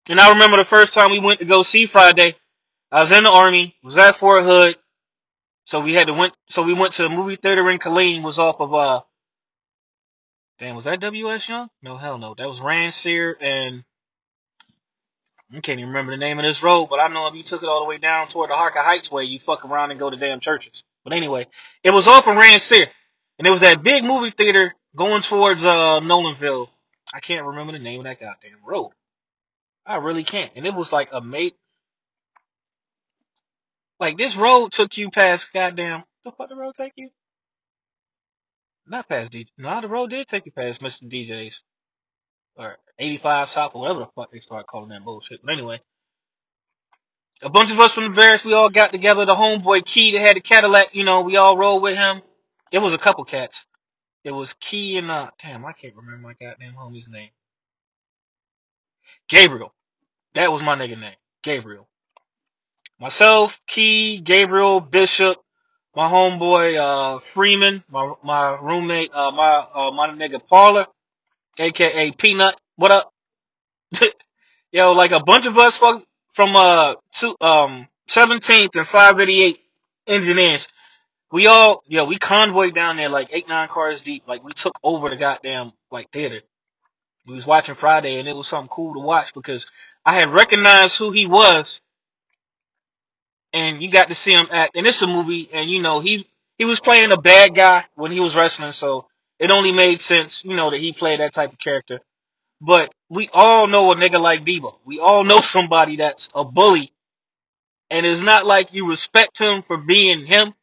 And 0.09 0.21
I 0.21 0.31
remember 0.31 0.59
the 0.59 0.65
first 0.65 0.95
time 0.95 1.11
we 1.11 1.19
went 1.19 1.41
to 1.41 1.47
go 1.47 1.63
see 1.63 1.87
Friday. 1.87 2.35
I 2.93 3.01
was 3.01 3.13
in 3.13 3.25
the 3.25 3.31
army, 3.31 3.75
was 3.83 3.99
at 3.99 4.17
Fort 4.17 4.45
Hood, 4.45 4.77
so 5.65 5.81
we 5.81 5.95
had 5.95 6.09
to 6.09 6.15
went. 6.15 6.35
So 6.49 6.63
we 6.63 6.75
went 6.75 6.95
to 6.95 7.07
a 7.07 7.11
movie 7.11 7.37
theater 7.37 7.69
in 7.71 7.79
Killeen. 7.79 8.23
Was 8.23 8.39
off 8.39 8.61
of 8.61 8.75
uh, 8.75 9.01
damn, 10.59 10.77
was 10.77 10.85
that 10.85 11.01
W.S. 11.01 11.49
Young? 11.49 11.69
No, 11.83 11.97
hell 11.97 12.19
no. 12.19 12.35
That 12.35 12.49
was 12.49 12.61
Rancier 12.61 13.37
and 13.41 13.85
I 15.53 15.61
can't 15.61 15.79
even 15.79 15.91
remember 15.91 16.13
the 16.13 16.19
name 16.19 16.39
of 16.39 16.45
this 16.45 16.63
road, 16.63 16.87
but 16.87 17.01
I 17.01 17.09
know 17.09 17.29
if 17.29 17.35
you 17.35 17.43
took 17.43 17.63
it 17.63 17.69
all 17.69 17.81
the 17.81 17.89
way 17.89 17.99
down 17.99 18.29
toward 18.29 18.51
the 18.51 18.55
Harker 18.55 18.81
Heights 18.81 19.11
way, 19.11 19.25
you 19.25 19.39
fuck 19.39 19.65
around 19.65 19.91
and 19.93 20.01
go 20.01 20.11
to 20.11 20.17
damn 20.17 20.41
churches. 20.41 20.85
But 21.05 21.13
anyway, 21.13 21.47
it 21.85 21.91
was 21.91 22.09
off 22.09 22.27
of 22.27 22.37
Rancier, 22.37 22.87
and 23.39 23.47
it 23.47 23.51
was 23.51 23.61
that 23.61 23.83
big 23.83 24.05
movie 24.05 24.31
theater 24.31 24.75
going 24.97 25.23
towards 25.23 25.65
uh 25.65 26.01
Nolanville. 26.01 26.69
I 27.15 27.21
can't 27.21 27.47
remember 27.47 27.73
the 27.73 27.79
name 27.79 28.01
of 28.01 28.05
that 28.07 28.19
goddamn 28.19 28.59
road. 28.67 28.91
I 29.87 29.97
really 29.97 30.25
can't. 30.25 30.53
And 30.57 30.67
it 30.67 30.75
was 30.75 30.93
like 30.93 31.11
a 31.13 31.21
mate. 31.21 31.55
Like 34.01 34.17
this 34.17 34.37
road 34.37 34.73
took 34.73 34.97
you 34.97 35.11
past 35.11 35.53
goddamn. 35.53 36.05
The 36.25 36.33
fuck 36.33 36.49
the 36.49 36.57
road 36.57 36.75
take 36.77 36.93
you? 36.97 37.11
Not 38.87 39.09
past 39.09 39.33
DJ. 39.33 39.49
No, 39.57 39.81
the 39.81 39.89
road 39.89 40.11
did 40.11 40.27
take 40.27 40.47
you 40.47 40.53
past 40.53 40.83
Mr. 40.83 41.05
DJ's 41.05 41.63
or 42.57 42.77
85 42.99 43.49
South 43.49 43.75
or 43.75 43.83
whatever 43.83 44.01
the 44.01 44.09
fuck 44.15 44.31
they 44.33 44.41
start 44.41 44.67
calling 44.67 44.91
that 44.91 45.05
bullshit. 45.05 45.41
But 45.45 45.55
anyway, 45.55 45.81
a 47.43 47.51
bunch 47.51 47.73
of 47.73 47.81
us 47.81 47.93
from 47.93 48.05
the 48.05 48.11
Barracks, 48.11 48.45
we 48.45 48.55
all 48.55 48.71
got 48.71 48.93
together. 48.93 49.25
The 49.25 49.35
homeboy 49.35 49.85
Key 49.85 50.13
that 50.13 50.21
had 50.21 50.37
the 50.37 50.41
Cadillac, 50.41 50.95
you 50.95 51.05
know, 51.05 51.23
we 51.23 51.37
all 51.37 51.57
rolled 51.57 51.83
with 51.83 51.97
him. 51.97 52.23
It 52.73 52.79
was 52.79 52.95
a 52.95 52.99
couple 52.99 53.25
cats. 53.25 53.67
It 54.25 54.33
was 54.33 54.55
Key 54.55 54.99
and 54.99 55.11
uh, 55.11 55.31
damn, 55.43 55.65
I 55.65 55.73
can't 55.73 55.97
remember 55.97 56.29
my 56.29 56.35
goddamn 56.41 56.75
homie's 56.75 57.09
name. 57.09 57.31
Gabriel. 59.29 59.73
That 60.35 60.53
was 60.53 60.63
my 60.63 60.77
nigga 60.77 60.99
name. 60.99 61.15
Gabriel. 61.43 61.89
Myself, 62.99 63.61
Key, 63.67 64.21
Gabriel, 64.21 64.81
Bishop, 64.81 65.37
my 65.95 66.09
homeboy 66.09 66.77
uh 66.77 67.21
Freeman, 67.35 67.85
my 67.89 68.15
my 68.23 68.59
roommate, 68.61 69.11
uh 69.13 69.31
my 69.31 69.65
uh 69.75 69.91
my 69.91 70.09
nigga 70.09 70.45
Parlor, 70.47 70.87
aka 71.59 72.11
Peanut. 72.13 72.57
What 72.77 72.91
up? 72.91 73.13
Yo, 74.73 74.93
like 74.93 75.13
a 75.13 75.23
bunch 75.23 75.47
of 75.47 75.57
us 75.59 75.77
fuck 75.77 76.05
from 76.33 76.57
uh 76.57 76.95
two 77.13 77.37
um 77.41 77.87
seventeenth 78.09 78.75
and 78.77 78.87
five 78.87 79.21
eighty 79.21 79.43
eight 79.43 79.61
engineers. 80.07 80.69
We 81.31 81.47
all 81.47 81.83
yo, 81.89 82.05
we 82.05 82.19
convoyed 82.19 82.75
down 82.75 82.97
there 82.97 83.09
like 83.09 83.29
eight, 83.33 83.49
nine 83.49 83.69
cars 83.69 84.03
deep. 84.03 84.23
Like 84.27 84.45
we 84.45 84.53
took 84.53 84.79
over 84.83 85.11
the 85.11 85.17
goddamn 85.17 85.73
like 85.91 86.11
theater. 86.11 86.43
We 87.27 87.35
was 87.35 87.47
watching 87.47 87.75
Friday 87.77 88.19
and 88.21 88.29
it 88.29 88.37
was 88.37 88.49
something 88.49 88.69
cool 88.69 88.95
to 88.95 89.01
watch 89.01 89.35
because 89.35 89.67
I 90.07 90.15
had 90.15 90.31
recognized 90.31 90.99
who 90.99 91.13
he 91.13 91.27
was 91.27 91.79
and 93.55 93.83
you 93.83 93.91
got 93.91 94.09
to 94.11 94.17
see 94.17 94.35
him 94.35 94.49
act. 94.53 94.77
And 94.77 94.87
it's 94.87 95.03
a 95.03 95.09
movie, 95.09 95.51
and 95.55 95.71
you 95.71 95.83
know 95.83 96.01
he 96.01 96.29
he 96.59 96.67
was 96.67 96.81
playing 96.81 97.13
a 97.13 97.19
bad 97.19 97.57
guy 97.57 97.85
when 97.97 98.13
he 98.13 98.21
was 98.21 98.37
wrestling, 98.37 98.73
so 98.73 99.09
it 99.41 99.51
only 99.53 99.73
made 99.73 100.03
sense, 100.03 100.45
you 100.45 100.57
know, 100.57 100.71
that 100.71 100.81
he 100.81 100.93
played 100.95 101.21
that 101.21 101.35
type 101.35 101.53
of 101.55 101.61
character. 101.61 102.01
But 102.61 102.95
we 103.11 103.31
all 103.35 103.67
know 103.69 103.93
a 103.93 103.97
nigga 103.97 104.21
like 104.21 104.45
Debo. 104.45 104.79
We 104.85 105.01
all 105.01 105.25
know 105.25 105.41
somebody 105.43 105.97
that's 105.99 106.31
a 106.35 106.45
bully, 106.45 106.93
and 107.91 108.07
it's 108.07 108.23
not 108.23 108.47
like 108.47 108.73
you 108.73 108.89
respect 108.89 109.39
him 109.39 109.63
for 109.63 109.79
being 109.79 110.27
him. 110.27 110.55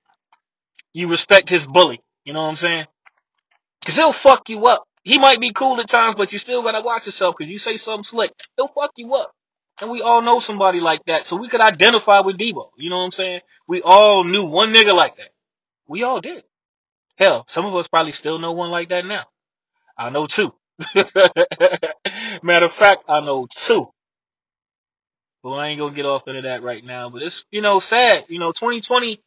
You 0.93 1.09
respect 1.09 1.49
his 1.49 1.67
bully. 1.67 2.01
You 2.25 2.33
know 2.33 2.43
what 2.43 2.49
I'm 2.51 2.55
saying? 2.57 2.85
Cause 3.85 3.95
he'll 3.97 4.13
fuck 4.13 4.49
you 4.49 4.67
up. 4.67 4.87
He 5.03 5.17
might 5.17 5.39
be 5.39 5.51
cool 5.51 5.79
at 5.79 5.89
times, 5.89 6.15
but 6.15 6.31
you 6.31 6.39
still 6.39 6.63
gotta 6.63 6.81
watch 6.81 7.05
yourself. 7.05 7.35
Cause 7.37 7.47
you 7.47 7.59
say 7.59 7.77
something 7.77 8.03
slick, 8.03 8.31
he'll 8.57 8.67
fuck 8.67 8.91
you 8.97 9.13
up. 9.15 9.31
And 9.79 9.89
we 9.89 10.01
all 10.01 10.21
know 10.21 10.39
somebody 10.39 10.79
like 10.79 11.03
that, 11.05 11.25
so 11.25 11.35
we 11.37 11.47
could 11.47 11.61
identify 11.61 12.19
with 12.19 12.37
Debo. 12.37 12.69
You 12.77 12.89
know 12.89 12.97
what 12.97 13.05
I'm 13.05 13.11
saying? 13.11 13.41
We 13.67 13.81
all 13.81 14.23
knew 14.23 14.45
one 14.45 14.73
nigga 14.73 14.95
like 14.95 15.17
that. 15.17 15.29
We 15.87 16.03
all 16.03 16.21
did. 16.21 16.43
Hell, 17.17 17.45
some 17.47 17.65
of 17.65 17.75
us 17.75 17.87
probably 17.87 18.13
still 18.13 18.37
know 18.39 18.51
one 18.51 18.69
like 18.69 18.89
that 18.89 19.05
now. 19.05 19.23
I 19.97 20.09
know 20.11 20.27
two. 20.27 20.53
Matter 22.43 22.65
of 22.65 22.73
fact, 22.73 23.05
I 23.07 23.21
know 23.21 23.47
two. 23.55 23.87
But 25.43 25.51
I 25.53 25.67
ain't 25.69 25.79
gonna 25.79 25.95
get 25.95 26.05
off 26.05 26.27
into 26.27 26.43
that 26.43 26.63
right 26.63 26.83
now. 26.83 27.09
But 27.09 27.23
it's, 27.23 27.45
you 27.51 27.61
know, 27.61 27.79
sad. 27.79 28.25
You 28.29 28.39
know, 28.39 28.51
2020, 28.51 29.19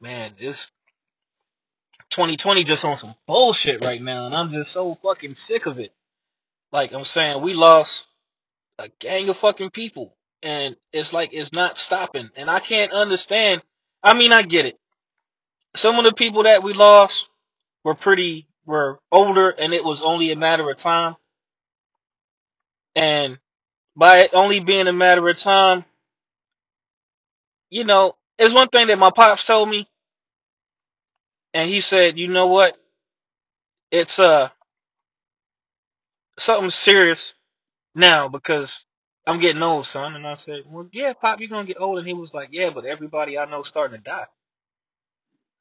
man, 0.00 0.32
it's 0.38 0.70
2020 2.10 2.64
just 2.64 2.84
on 2.84 2.96
some 2.96 3.14
bullshit 3.26 3.84
right 3.84 4.02
now. 4.02 4.26
And 4.26 4.34
I'm 4.36 4.50
just 4.50 4.72
so 4.72 4.96
fucking 4.96 5.34
sick 5.36 5.66
of 5.66 5.78
it. 5.78 5.92
Like 6.72 6.92
I'm 6.92 7.04
saying, 7.06 7.42
we 7.42 7.54
lost 7.54 8.08
a 8.78 8.90
gang 9.00 9.28
of 9.30 9.38
fucking 9.38 9.70
people. 9.70 10.16
And 10.42 10.76
it's 10.92 11.12
like, 11.12 11.34
it's 11.34 11.52
not 11.52 11.78
stopping. 11.78 12.30
And 12.36 12.50
I 12.50 12.60
can't 12.60 12.92
understand. 12.92 13.62
I 14.02 14.14
mean, 14.18 14.32
I 14.32 14.42
get 14.42 14.66
it. 14.66 14.78
Some 15.76 15.98
of 15.98 16.04
the 16.04 16.14
people 16.14 16.44
that 16.44 16.62
we 16.64 16.74
lost 16.74 17.30
were 17.84 17.94
pretty, 17.96 18.48
were 18.66 19.00
older 19.12 19.50
and 19.50 19.74
it 19.74 19.84
was 19.84 20.02
only 20.02 20.32
a 20.32 20.36
matter 20.36 20.70
of 20.70 20.76
time. 20.78 21.16
And 22.96 23.38
by 23.96 24.20
it 24.20 24.30
only 24.34 24.60
being 24.60 24.88
a 24.88 24.92
matter 24.94 25.28
of 25.28 25.36
time, 25.38 25.84
you 27.70 27.84
know, 27.84 28.14
it's 28.38 28.54
one 28.54 28.68
thing 28.68 28.88
that 28.88 28.98
my 29.00 29.10
pops 29.10 29.46
told 29.46 29.70
me. 29.70 29.88
And 31.54 31.70
he 31.70 31.80
said, 31.80 32.18
"You 32.18 32.28
know 32.28 32.48
what? 32.48 32.76
It's 33.90 34.18
uh 34.18 34.50
something 36.38 36.70
serious 36.70 37.34
now 37.94 38.28
because 38.28 38.84
I'm 39.26 39.40
getting 39.40 39.62
old, 39.62 39.86
son." 39.86 40.16
And 40.16 40.26
I 40.26 40.34
said, 40.34 40.62
"Well, 40.66 40.88
yeah, 40.92 41.12
Pop, 41.14 41.40
you're 41.40 41.48
gonna 41.48 41.66
get 41.66 41.80
old." 41.80 41.98
And 41.98 42.08
he 42.08 42.14
was 42.14 42.34
like, 42.34 42.50
"Yeah, 42.52 42.70
but 42.70 42.86
everybody 42.86 43.38
I 43.38 43.46
know 43.46 43.62
starting 43.62 43.98
to 43.98 44.02
die." 44.02 44.26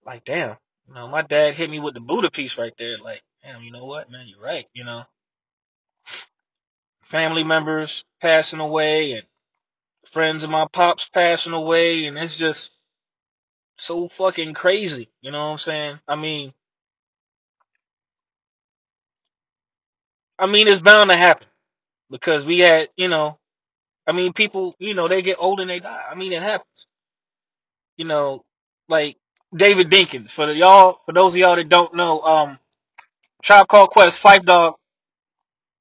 Like, 0.05 0.23
damn, 0.25 0.57
you 0.87 0.93
know, 0.95 1.07
my 1.07 1.21
dad 1.21 1.55
hit 1.55 1.69
me 1.69 1.79
with 1.79 1.93
the 1.93 1.99
Buddha 1.99 2.31
piece 2.31 2.57
right 2.57 2.73
there. 2.77 2.97
Like, 2.97 3.21
damn, 3.43 3.63
you 3.63 3.71
know 3.71 3.85
what, 3.85 4.09
man, 4.11 4.27
you're 4.27 4.41
right. 4.43 4.65
You 4.73 4.85
know, 4.85 5.03
family 7.03 7.43
members 7.43 8.05
passing 8.21 8.59
away 8.59 9.13
and 9.13 9.25
friends 10.11 10.43
of 10.43 10.49
my 10.49 10.67
pops 10.71 11.09
passing 11.09 11.53
away, 11.53 12.05
and 12.05 12.17
it's 12.17 12.37
just 12.37 12.71
so 13.79 14.09
fucking 14.09 14.55
crazy. 14.55 15.09
You 15.21 15.31
know 15.31 15.47
what 15.47 15.53
I'm 15.53 15.59
saying? 15.59 15.99
I 16.07 16.17
mean, 16.17 16.53
I 20.39 20.47
mean, 20.47 20.67
it's 20.67 20.81
bound 20.81 21.09
to 21.11 21.15
happen 21.17 21.47
because 22.11 22.45
we 22.45 22.59
had, 22.59 22.89
you 22.97 23.09
know, 23.09 23.39
I 24.07 24.11
mean, 24.13 24.33
people, 24.33 24.75
you 24.79 24.93
know, 24.95 25.07
they 25.07 25.21
get 25.21 25.37
old 25.39 25.59
and 25.61 25.69
they 25.69 25.79
die. 25.79 26.05
I 26.11 26.15
mean, 26.15 26.33
it 26.33 26.41
happens. 26.43 26.87
You 27.97 28.05
know, 28.05 28.43
like 28.89 29.17
David 29.55 29.89
Dinkins. 29.91 30.31
For 30.33 30.47
the, 30.47 30.55
y'all, 30.55 31.01
for 31.05 31.13
those 31.13 31.33
of 31.33 31.39
y'all 31.39 31.55
that 31.57 31.69
don't 31.69 31.95
know, 31.95 32.21
um, 32.21 32.59
Tribe 33.43 33.67
Called 33.67 33.91
Quest, 33.91 34.21
Phife 34.21 34.45
Dawg 34.45 34.75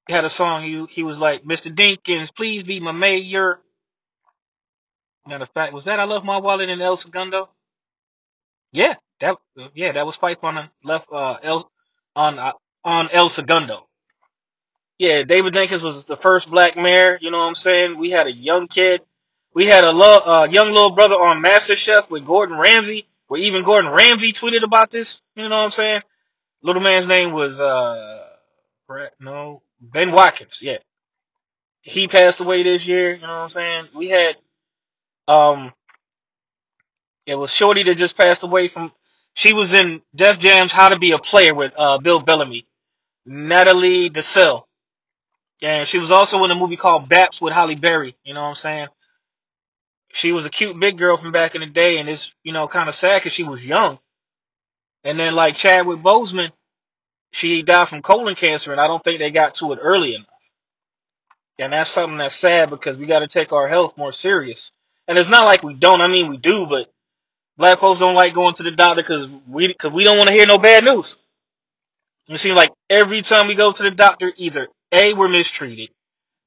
had 0.09 0.25
a 0.25 0.31
song. 0.31 0.63
He 0.63 0.85
he 0.91 1.03
was 1.05 1.19
like, 1.19 1.45
"Mr. 1.45 1.75
Dinkins, 1.75 2.35
please 2.35 2.65
be 2.65 2.81
my 2.81 2.93
mayor." 2.93 3.61
Matter 5.29 5.45
of 5.45 5.51
fact, 5.51 5.73
was 5.75 5.87
that 5.87 6.01
"I 6.01 6.05
Love 6.05 6.25
My 6.25 6.39
Wallet" 6.41 6.71
in 6.71 6.83
El 6.83 6.97
Segundo? 6.97 7.49
Yeah, 8.73 8.95
that 9.21 9.37
yeah, 9.75 9.93
that 9.93 10.07
was 10.07 10.19
Phife 10.19 10.43
on 10.45 10.57
the 10.57 10.71
left 10.85 11.09
uh 11.13 11.37
El 11.43 11.71
on 12.17 12.39
uh, 12.39 12.53
on 12.85 13.09
El 13.13 13.29
Segundo. 13.31 13.87
Yeah, 14.99 15.23
David 15.25 15.55
Dinkins 15.55 15.83
was 15.83 16.05
the 16.07 16.17
first 16.17 16.51
black 16.51 16.77
mayor. 16.77 17.19
You 17.21 17.31
know 17.31 17.39
what 17.39 17.49
I'm 17.49 17.55
saying? 17.55 17.99
We 17.99 18.11
had 18.11 18.27
a 18.27 18.33
young 18.33 18.67
kid. 18.69 19.03
We 19.55 19.67
had 19.67 19.85
a 19.85 19.91
lo- 19.93 20.23
uh, 20.25 20.49
young 20.51 20.69
little 20.73 20.93
brother 20.93 21.15
on 21.15 21.43
MasterChef 21.43 22.11
with 22.11 22.27
Gordon 22.27 22.59
Ramsay, 22.59 23.09
where 23.29 23.41
even 23.41 23.65
Gordon 23.65 23.91
Ramsay 23.93 24.33
tweeted 24.33 24.65
about 24.65 24.91
this. 24.91 25.23
You 25.37 25.45
know 25.49 25.59
what 25.59 25.65
I'm 25.67 25.71
saying? 25.71 26.01
Little 26.63 26.83
man's 26.83 27.07
name 27.09 27.33
was 27.33 27.61
uh, 27.61 28.27
Brett, 28.89 29.15
no, 29.21 29.63
Ben 29.81 30.13
Watkins. 30.13 30.59
Yeah, 30.61 30.79
he 31.83 32.09
passed 32.09 32.41
away 32.41 32.63
this 32.65 32.87
year. 32.87 33.15
You 33.15 33.23
know 33.23 33.29
what 33.29 33.35
I'm 33.45 33.51
saying? 33.51 33.89
We 33.97 34.09
had 34.09 34.37
um, 35.29 35.73
it 37.29 37.35
was 37.37 37.53
Shorty 37.53 37.83
that 37.85 37.97
just 37.97 38.17
passed 38.17 38.43
away 38.43 38.69
from. 38.69 38.91
She 39.35 39.53
was 39.53 39.75
in 39.75 40.03
Def 40.15 40.39
Jam's 40.39 40.73
How 40.73 40.89
to 40.89 40.99
Be 40.99 41.13
a 41.13 41.19
Player 41.19 41.55
with 41.55 41.75
uh 41.77 41.99
Bill 41.99 42.21
Bellamy, 42.21 42.67
Natalie 43.27 44.09
Desselle. 44.09 44.67
And 45.63 45.87
she 45.87 45.99
was 45.99 46.11
also 46.11 46.43
in 46.45 46.51
a 46.51 46.55
movie 46.55 46.77
called 46.77 47.09
Baps 47.09 47.41
with 47.41 47.53
Halle 47.53 47.75
Berry. 47.75 48.17
You 48.25 48.33
know 48.33 48.43
what 48.43 48.49
I'm 48.49 48.55
saying? 48.55 48.89
She 50.15 50.33
was 50.33 50.47
a 50.47 50.51
cute 50.51 50.79
big 50.81 50.97
girl 50.97 51.19
from 51.19 51.33
back 51.33 51.55
in 51.55 51.61
the 51.61 51.67
day, 51.67 51.99
and 51.99 52.09
it's 52.09 52.35
you 52.43 52.53
know 52.53 52.67
kind 52.67 52.89
of 52.89 52.95
sad 52.95 53.21
because 53.21 53.35
she 53.35 53.45
was 53.45 53.65
young. 53.65 53.99
And 55.05 55.19
then 55.19 55.35
like 55.35 55.55
Chadwick 55.55 56.01
Boseman, 56.01 56.51
she 57.31 57.63
died 57.63 57.89
from 57.89 58.01
colon 58.01 58.37
cancer, 58.37 58.73
and 58.73 58.81
I 58.81 58.87
don't 58.87 59.05
think 59.05 59.19
they 59.19 59.31
got 59.31 59.57
to 59.57 59.73
it 59.73 59.79
early 59.83 60.15
enough. 60.15 60.27
And 61.59 61.75
that's 61.75 61.91
something 61.91 62.19
that's 62.19 62.35
sad 62.37 62.71
because 62.71 62.97
we 62.97 63.07
got 63.07 63.19
to 63.19 63.29
take 63.29 63.53
our 63.53 63.69
health 63.69 63.99
more 63.99 64.13
serious. 64.13 64.73
And 65.07 65.19
it's 65.19 65.29
not 65.29 65.45
like 65.45 65.63
we 65.63 65.75
don't. 65.75 66.01
I 66.01 66.09
mean, 66.09 66.31
we 66.31 66.37
do, 66.37 66.67
but 66.67 66.91
black 67.59 67.81
folks 67.81 68.01
don't 68.01 68.15
like 68.15 68.33
going 68.33 68.55
to 68.55 68.63
the 68.63 68.71
doctor 68.71 69.03
because 69.03 69.29
we 69.49 69.67
because 69.69 69.93
we 69.93 70.05
don't 70.05 70.17
want 70.17 70.29
to 70.29 70.35
hear 70.35 70.47
no 70.47 70.59
bad 70.59 70.85
news. 70.85 71.17
It 72.29 72.39
seems 72.39 72.57
like 72.57 72.71
every 72.89 73.23
time 73.23 73.49
we 73.49 73.55
go 73.55 73.73
to 73.73 73.83
the 73.83 73.91
doctor, 73.91 74.33
either 74.37 74.69
A, 74.93 75.15
we're 75.15 75.29
mistreated, 75.29 75.91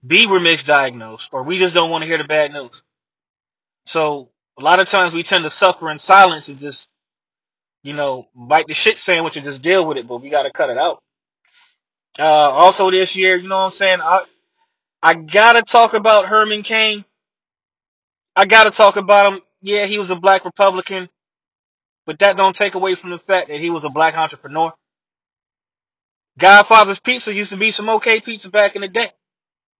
B, 0.05 0.27
we're 0.27 0.39
misdiagnosed, 0.39 1.29
or 1.31 1.43
we 1.43 1.59
just 1.59 1.75
don't 1.75 1.89
want 1.89 2.03
to 2.03 2.07
hear 2.07 2.17
the 2.17 2.23
bad 2.23 2.53
news. 2.53 2.83
So 3.85 4.29
a 4.59 4.63
lot 4.63 4.79
of 4.79 4.87
times 4.87 5.13
we 5.13 5.23
tend 5.23 5.43
to 5.43 5.49
suffer 5.49 5.89
in 5.89 5.99
silence 5.99 6.49
and 6.49 6.59
just, 6.59 6.87
you 7.83 7.93
know, 7.93 8.27
bite 8.35 8.67
the 8.67 8.75
shit 8.75 8.99
sandwich 8.99 9.35
and 9.37 9.45
just 9.45 9.61
deal 9.61 9.87
with 9.87 9.97
it, 9.97 10.07
but 10.07 10.21
we 10.21 10.29
gotta 10.29 10.51
cut 10.51 10.69
it 10.69 10.77
out. 10.77 11.01
Uh, 12.19 12.23
also 12.23 12.91
this 12.91 13.15
year, 13.15 13.35
you 13.35 13.47
know 13.47 13.57
what 13.57 13.65
I'm 13.65 13.71
saying? 13.71 13.99
I, 14.01 14.25
I 15.01 15.15
gotta 15.15 15.63
talk 15.63 15.95
about 15.95 16.25
Herman 16.27 16.61
Cain. 16.61 17.05
I 18.35 18.45
gotta 18.45 18.71
talk 18.71 18.97
about 18.97 19.33
him. 19.33 19.41
Yeah, 19.61 19.85
he 19.87 19.99
was 19.99 20.11
a 20.11 20.17
black 20.17 20.45
Republican, 20.45 21.09
but 22.05 22.19
that 22.19 22.37
don't 22.37 22.55
take 22.55 22.75
away 22.75 22.95
from 22.95 23.11
the 23.11 23.19
fact 23.19 23.49
that 23.49 23.59
he 23.59 23.69
was 23.71 23.85
a 23.85 23.89
black 23.89 24.17
entrepreneur. 24.17 24.73
Godfather's 26.39 26.99
Pizza 26.99 27.33
used 27.33 27.51
to 27.51 27.57
be 27.57 27.71
some 27.71 27.89
okay 27.89 28.21
pizza 28.21 28.49
back 28.49 28.75
in 28.75 28.81
the 28.83 28.87
day. 28.87 29.11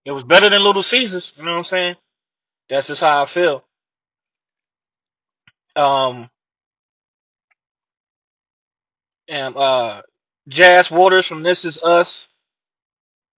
It 0.04 0.12
was 0.12 0.24
better 0.24 0.50
than 0.50 0.62
Little 0.64 0.82
Caesars, 0.82 1.32
you 1.36 1.44
know 1.44 1.52
what 1.52 1.58
I'm 1.58 1.64
saying? 1.64 1.96
That's 2.70 2.88
just 2.88 3.02
how 3.02 3.22
I 3.22 3.26
feel. 3.26 3.64
Um, 5.76 6.30
and, 9.28 9.56
uh, 9.56 10.02
Jas 10.48 10.90
Waters 10.90 11.26
from 11.26 11.42
This 11.42 11.64
Is 11.64 11.82
Us. 11.82 12.28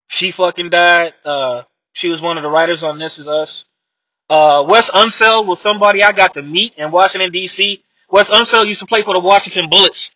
She 0.08 0.30
fucking 0.32 0.70
died. 0.70 1.14
Uh, 1.24 1.64
she 1.92 2.08
was 2.10 2.22
one 2.22 2.36
of 2.38 2.42
the 2.44 2.50
writers 2.50 2.82
on 2.82 2.98
This 2.98 3.18
Is 3.18 3.28
Us. 3.28 3.64
Uh, 4.28 4.64
Wes 4.68 4.90
Unseld 4.90 5.46
was 5.46 5.60
somebody 5.60 6.02
I 6.02 6.12
got 6.12 6.34
to 6.34 6.42
meet 6.42 6.74
in 6.76 6.90
Washington 6.90 7.30
D.C. 7.30 7.82
Wes 8.10 8.30
Unseld 8.30 8.66
used 8.66 8.80
to 8.80 8.86
play 8.86 9.02
for 9.02 9.12
the 9.14 9.20
Washington 9.20 9.68
Bullets, 9.68 10.14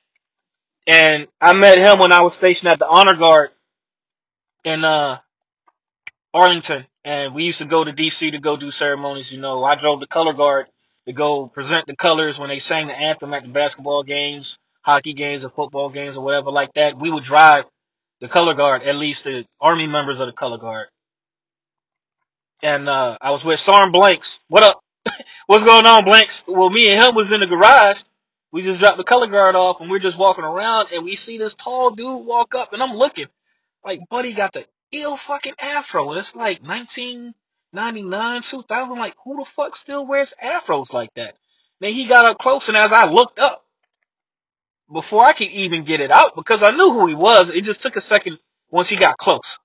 and 0.87 1.29
I 1.41 1.53
met 1.53 1.79
him 1.79 1.99
when 1.99 2.13
I 2.13 2.23
was 2.23 2.35
stationed 2.35 2.71
at 2.71 2.79
the 2.79 2.89
Honor 2.89 3.15
Guard 3.15 3.51
in 4.65 4.85
uh 4.85 5.19
Arlington, 6.33 6.87
and 7.05 7.35
we 7.35 7.45
used 7.45 7.59
to 7.59 7.67
go 7.67 7.85
to 7.85 7.93
D.C. 7.93 8.31
to 8.31 8.39
go 8.39 8.57
do 8.57 8.71
ceremonies. 8.71 9.33
You 9.33 9.41
know, 9.41 9.63
I 9.65 9.75
drove 9.75 10.01
the 10.01 10.07
color 10.07 10.33
guard 10.33 10.67
to 11.07 11.13
go 11.13 11.47
present 11.47 11.87
the 11.87 11.97
colors 11.97 12.39
when 12.39 12.49
they 12.49 12.59
sang 12.59 12.87
the 12.87 12.99
anthem 12.99 13.35
at 13.35 13.43
the 13.43 13.49
basketball 13.49 14.03
games, 14.03 14.59
hockey 14.83 15.13
games, 15.13 15.45
or 15.45 15.51
football 15.51 15.91
games, 15.91 16.17
or 16.17 16.25
whatever 16.25 16.51
like 16.51 16.73
that. 16.75 16.99
We 16.99 17.11
would 17.11 17.25
drive 17.25 17.67
the 18.21 18.29
color 18.29 18.55
guard, 18.55 18.83
at 18.83 18.97
least 18.97 19.25
the 19.25 19.47
army 19.61 19.87
members 19.87 20.21
of 20.21 20.27
the 20.27 20.33
color 20.33 20.59
guard 20.59 20.89
and 22.63 22.89
uh, 22.89 23.17
I 23.21 23.31
was 23.31 23.45
with 23.45 23.61
Sarn 23.61 23.93
Blanks. 23.93 24.41
What 24.49 24.63
up? 24.63 24.83
What's 25.47 25.65
going 25.65 25.87
on, 25.87 26.05
Blanks? 26.05 26.45
Well, 26.47 26.71
me 26.71 26.91
and 26.91 27.03
him 27.03 27.15
was 27.15 27.33
in 27.33 27.41
the 27.41 27.47
garage. 27.47 28.03
We 28.51 28.63
just 28.63 28.81
dropped 28.81 28.97
the 28.97 29.05
color 29.05 29.27
guard 29.27 29.55
off, 29.55 29.81
and 29.81 29.91
we're 29.91 29.99
just 29.99 30.19
walking 30.19 30.45
around, 30.45 30.89
and 30.95 31.05
we 31.05 31.17
see 31.17 31.39
this 31.39 31.55
tall 31.55 31.91
dude 31.91 32.27
walk 32.27 32.55
up, 32.55 32.73
and 32.73 32.83
I'm 32.83 32.97
looking 32.97 33.27
like, 33.85 34.01
buddy 34.09 34.33
got 34.33 34.53
the 34.53 34.67
ill 34.93 35.17
fucking 35.17 35.55
afro, 35.59 36.11
and 36.11 36.19
it's 36.19 36.35
like 36.35 36.63
1999, 36.63 38.43
2000. 38.43 38.99
Like, 38.99 39.15
who 39.25 39.37
the 39.37 39.45
fuck 39.45 39.77
still 39.77 40.07
wears 40.07 40.33
afros 40.43 40.93
like 40.93 41.13
that? 41.15 41.37
Then 41.81 41.93
he 41.93 42.07
got 42.07 42.25
up 42.25 42.39
close, 42.39 42.69
and 42.69 42.77
as 42.77 42.93
I 42.93 43.11
looked 43.11 43.39
up, 43.39 43.65
before 44.91 45.25
I 45.25 45.35
could 45.35 45.51
even 45.51 45.85
get 45.85 46.01
it 46.01 46.11
out, 46.11 46.35
because 46.35 46.63
I 46.63 46.71
knew 46.71 46.91
who 46.91 47.07
he 47.07 47.15
was, 47.15 47.51
it 47.51 47.65
just 47.65 47.83
took 47.83 47.97
a 47.97 48.01
second 48.01 48.39
once 48.71 48.89
he 48.89 48.97
got 48.97 49.19
close. 49.19 49.59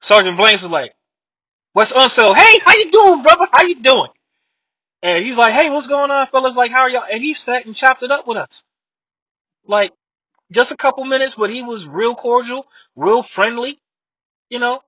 Sergeant 0.00 0.38
Blanks 0.38 0.62
was 0.62 0.70
like, 0.70 0.94
"What's 1.72 1.92
Unseld? 1.92 2.34
Hey, 2.34 2.58
how 2.64 2.74
you 2.74 2.90
doing, 2.90 3.22
brother? 3.22 3.46
How 3.52 3.62
you 3.62 3.76
doing?" 3.76 4.08
And 5.02 5.24
he's 5.24 5.36
like, 5.36 5.54
hey, 5.54 5.70
what's 5.70 5.86
going 5.86 6.10
on, 6.10 6.26
fellas? 6.26 6.56
Like, 6.56 6.70
how 6.70 6.82
are 6.82 6.90
y'all? 6.90 7.06
And 7.10 7.22
he 7.22 7.34
sat 7.34 7.64
and 7.64 7.74
chopped 7.74 8.02
it 8.02 8.10
up 8.10 8.26
with 8.26 8.36
us. 8.36 8.64
Like, 9.66 9.92
just 10.52 10.72
a 10.72 10.76
couple 10.76 11.04
minutes, 11.04 11.36
but 11.36 11.50
he 11.50 11.62
was 11.62 11.86
real 11.86 12.14
cordial, 12.14 12.66
real 12.96 13.22
friendly, 13.22 13.78
you 14.50 14.58
know? 14.58 14.82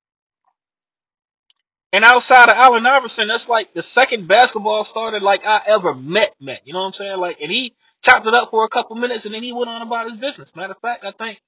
And 1.92 2.04
outside 2.04 2.48
of 2.48 2.56
Allen 2.56 2.86
Iverson, 2.86 3.28
that's 3.28 3.48
like 3.48 3.72
the 3.74 3.82
second 3.82 4.26
basketball 4.26 4.84
starter 4.84 5.20
like 5.20 5.46
I 5.46 5.60
ever 5.66 5.94
met, 5.94 6.34
met. 6.40 6.62
You 6.64 6.72
know 6.72 6.80
what 6.80 6.86
I'm 6.86 6.92
saying? 6.94 7.18
Like, 7.18 7.40
and 7.40 7.52
he 7.52 7.74
chopped 8.02 8.26
it 8.26 8.34
up 8.34 8.50
for 8.50 8.64
a 8.64 8.68
couple 8.68 8.96
minutes 8.96 9.26
and 9.26 9.34
then 9.34 9.42
he 9.42 9.52
went 9.52 9.68
on 9.68 9.82
about 9.82 10.10
his 10.10 10.18
business. 10.18 10.56
Matter 10.56 10.72
of 10.72 10.80
fact, 10.80 11.04
I 11.04 11.12
think 11.12 11.40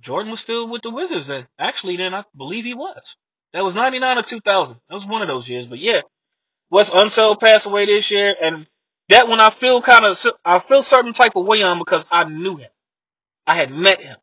Jordan 0.00 0.30
was 0.30 0.40
still 0.40 0.66
with 0.68 0.82
the 0.82 0.90
Wizards 0.90 1.26
then. 1.26 1.46
Actually, 1.58 1.98
then 1.98 2.14
I 2.14 2.24
believe 2.36 2.64
he 2.64 2.74
was. 2.74 3.16
That 3.52 3.64
was 3.64 3.74
99 3.74 4.18
or 4.18 4.22
2000. 4.22 4.76
That 4.88 4.94
was 4.94 5.06
one 5.06 5.22
of 5.22 5.28
those 5.28 5.48
years. 5.48 5.66
But 5.66 5.78
yeah, 5.78 6.00
Wes 6.70 6.90
Unseld 6.90 7.40
passed 7.40 7.66
away 7.66 7.86
this 7.86 8.10
year, 8.10 8.34
and 8.40 8.66
that 9.08 9.28
one 9.28 9.40
I 9.40 9.50
feel 9.50 9.82
kind 9.82 10.04
of 10.04 10.18
I 10.44 10.58
feel 10.58 10.82
certain 10.82 11.12
type 11.12 11.36
of 11.36 11.44
way 11.44 11.62
on 11.62 11.78
because 11.78 12.06
I 12.10 12.24
knew 12.24 12.56
him. 12.56 12.70
I 13.46 13.54
had 13.54 13.70
met 13.70 14.00
him, 14.00 14.16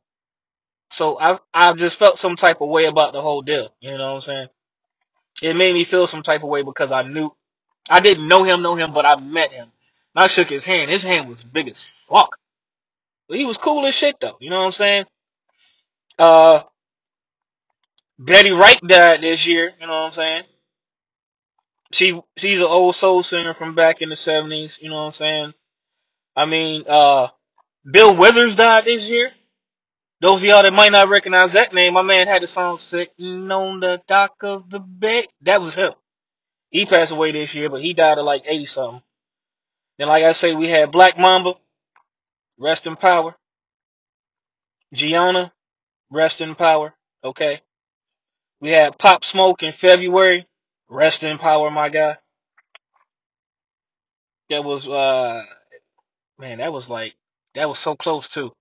so 0.89 1.19
I 1.19 1.39
I 1.53 1.73
just 1.73 1.97
felt 1.97 2.17
some 2.17 2.35
type 2.35 2.61
of 2.61 2.69
way 2.69 2.85
about 2.85 3.13
the 3.13 3.21
whole 3.21 3.41
deal. 3.41 3.69
You 3.79 3.97
know 3.97 4.13
what 4.13 4.15
I'm 4.15 4.21
saying? 4.21 4.47
It 5.41 5.55
made 5.55 5.73
me 5.73 5.83
feel 5.83 6.07
some 6.07 6.23
type 6.23 6.43
of 6.43 6.49
way 6.49 6.63
because 6.63 6.91
I 6.91 7.03
knew 7.03 7.31
I 7.89 7.99
didn't 7.99 8.27
know 8.27 8.43
him, 8.43 8.61
know 8.61 8.75
him, 8.75 8.93
but 8.93 9.05
I 9.05 9.19
met 9.19 9.51
him. 9.51 9.71
And 10.15 10.23
I 10.23 10.27
shook 10.27 10.49
his 10.49 10.65
hand. 10.65 10.91
His 10.91 11.03
hand 11.03 11.29
was 11.29 11.43
big 11.43 11.69
as 11.69 11.83
fuck. 11.83 12.37
But 13.27 13.37
he 13.37 13.45
was 13.45 13.57
cool 13.57 13.85
as 13.85 13.93
shit 13.93 14.15
though. 14.19 14.37
You 14.39 14.49
know 14.49 14.59
what 14.59 14.65
I'm 14.65 14.71
saying? 14.71 15.05
Uh, 16.17 16.63
Betty 18.19 18.51
Wright 18.51 18.81
died 18.81 19.21
this 19.23 19.47
year. 19.47 19.73
You 19.81 19.87
know 19.87 19.93
what 20.01 20.07
I'm 20.07 20.13
saying? 20.13 20.43
She 21.93 22.21
she's 22.37 22.59
an 22.59 22.67
old 22.67 22.95
soul 22.95 23.23
singer 23.23 23.53
from 23.55 23.75
back 23.75 24.01
in 24.01 24.09
the 24.09 24.15
'70s. 24.15 24.81
You 24.81 24.89
know 24.89 24.97
what 24.97 25.07
I'm 25.07 25.13
saying? 25.13 25.53
I 26.35 26.45
mean, 26.45 26.83
uh, 26.87 27.29
Bill 27.89 28.15
Withers 28.15 28.55
died 28.55 28.85
this 28.85 29.09
year. 29.09 29.31
Those 30.21 30.41
of 30.41 30.45
y'all 30.45 30.63
that 30.63 30.73
might 30.73 30.91
not 30.91 31.09
recognize 31.09 31.53
that 31.53 31.73
name, 31.73 31.93
my 31.93 32.03
man 32.03 32.27
had 32.27 32.43
the 32.43 32.47
song 32.47 32.77
"Sitting 32.77 33.51
on 33.51 33.79
the 33.81 34.01
Dock 34.07 34.43
of 34.43 34.69
the 34.69 34.79
Bay." 34.81 35.25
That 35.43 35.61
was 35.61 35.75
him. 35.75 35.93
He 36.71 36.85
passed 36.85 37.11
away 37.13 37.31
this 37.31 37.55
year, 37.55 37.69
but 37.69 37.81
he 37.81 37.93
died 37.93 38.17
at 38.19 38.23
like 38.25 38.43
eighty 38.47 38.67
something. 38.67 39.01
Then, 39.97 40.09
like 40.09 40.23
I 40.23 40.33
say, 40.33 40.55
we 40.55 40.67
had 40.69 40.91
Black 40.91 41.17
Mamba, 41.17 41.55
rest 42.59 42.87
in 42.87 42.95
power. 42.95 43.35
Gianna, 44.93 45.53
rest 46.11 46.41
in 46.41 46.55
power. 46.55 46.93
Okay. 47.23 47.61
We 48.61 48.71
had 48.71 48.97
Pop 48.97 49.23
Smoke 49.23 49.63
in 49.63 49.71
February, 49.71 50.45
rest 50.89 51.23
in 51.23 51.37
power, 51.37 51.71
my 51.71 51.89
guy. 51.89 52.17
That 54.49 54.63
was 54.63 54.87
uh 54.87 55.43
man, 56.37 56.57
that 56.57 56.73
was 56.73 56.89
like 56.89 57.13
that 57.55 57.69
was 57.69 57.79
so 57.79 57.95
close 57.95 58.27
too. 58.27 58.51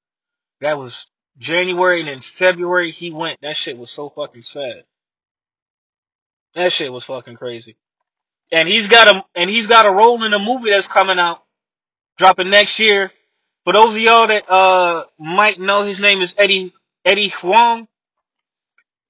That 0.61 0.79
was 0.79 1.07
January 1.39 2.01
and 2.01 2.09
then 2.09 2.21
February 2.21 2.91
he 2.91 3.11
went. 3.11 3.41
That 3.41 3.57
shit 3.57 3.79
was 3.79 3.91
so 3.91 4.11
fucking 4.11 4.43
sad. 4.43 4.85
That 6.55 6.73
shit 6.73 6.93
was 6.93 7.05
fucking 7.05 7.37
crazy. 7.37 7.77
And 8.53 8.69
he's 8.69 8.89
got 8.89 9.09
a 9.09 9.25
and 9.35 9.51
he's 9.51 9.67
got 9.67 9.87
a 9.87 9.93
role 9.93 10.23
in 10.25 10.33
a 10.33 10.39
movie 10.39 10.71
that's 10.71 10.89
coming 10.89 11.19
out, 11.19 11.43
dropping 12.17 12.51
next 12.51 12.79
year. 12.79 13.11
For 13.65 13.73
those 13.73 13.97
of 13.97 14.03
y'all 14.03 14.27
that 14.27 14.45
uh 14.49 15.05
might 15.19 15.59
know, 15.59 15.85
his 15.85 16.01
name 16.01 16.21
is 16.21 16.35
Eddie 16.39 16.73
Eddie 17.05 17.29
Huang, 17.29 17.89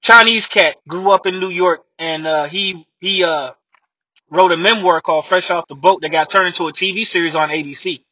Chinese 0.01 0.47
cat, 0.47 0.77
grew 0.87 1.11
up 1.11 1.27
in 1.27 1.39
New 1.39 1.49
York, 1.49 1.83
and 1.99 2.27
uh 2.27 2.45
he 2.45 2.87
he 2.99 3.23
uh 3.23 3.51
wrote 4.31 4.51
a 4.53 4.57
memoir 4.57 5.01
called 5.01 5.25
Fresh 5.27 5.51
Off 5.51 5.67
the 5.69 5.75
Boat 5.75 6.01
that 6.03 6.11
got 6.11 6.29
turned 6.29 6.47
into 6.47 6.67
a 6.67 6.73
TV 6.73 7.05
series 7.05 7.35
on 7.35 7.49
ABC 7.49 8.03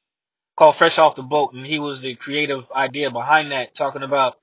called 0.58 0.76
Fresh 0.78 1.00
Off 1.00 1.16
the 1.16 1.24
Boat, 1.24 1.54
and 1.54 1.66
he 1.66 1.80
was 1.80 2.02
the 2.02 2.16
creative 2.16 2.72
idea 2.72 3.12
behind 3.12 3.52
that, 3.54 3.76
talking 3.76 4.04
about 4.04 4.38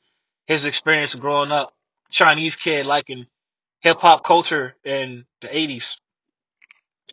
his 0.47 0.67
experience 0.67 1.15
growing 1.15 1.53
up, 1.53 1.75
Chinese 2.11 2.57
kid 2.57 2.87
liking 2.87 3.27
hip 3.81 3.99
hop 4.01 4.25
culture 4.25 4.77
in 4.85 5.27
the 5.43 5.49
80s, 5.49 5.99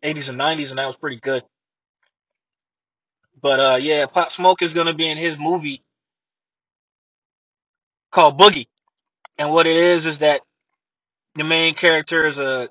80s 0.03 0.29
and 0.29 0.39
90s, 0.39 0.69
and 0.71 0.79
that 0.79 0.87
was 0.87 0.97
pretty 0.97 1.19
good. 1.21 1.43
But 3.41 3.59
uh, 3.59 3.77
yeah, 3.81 4.05
Pop 4.07 4.31
Smoke 4.31 4.61
is 4.63 4.73
gonna 4.73 4.93
be 4.95 5.09
in 5.09 5.17
his 5.17 5.37
movie 5.39 5.83
called 8.11 8.39
Boogie, 8.39 8.67
and 9.41 9.51
what 9.51 9.65
it 9.65 9.75
is 9.75 10.05
is 10.05 10.19
that 10.19 10.41
the 11.33 11.43
main 11.43 11.73
character 11.73 12.27
is 12.27 12.37
a 12.37 12.69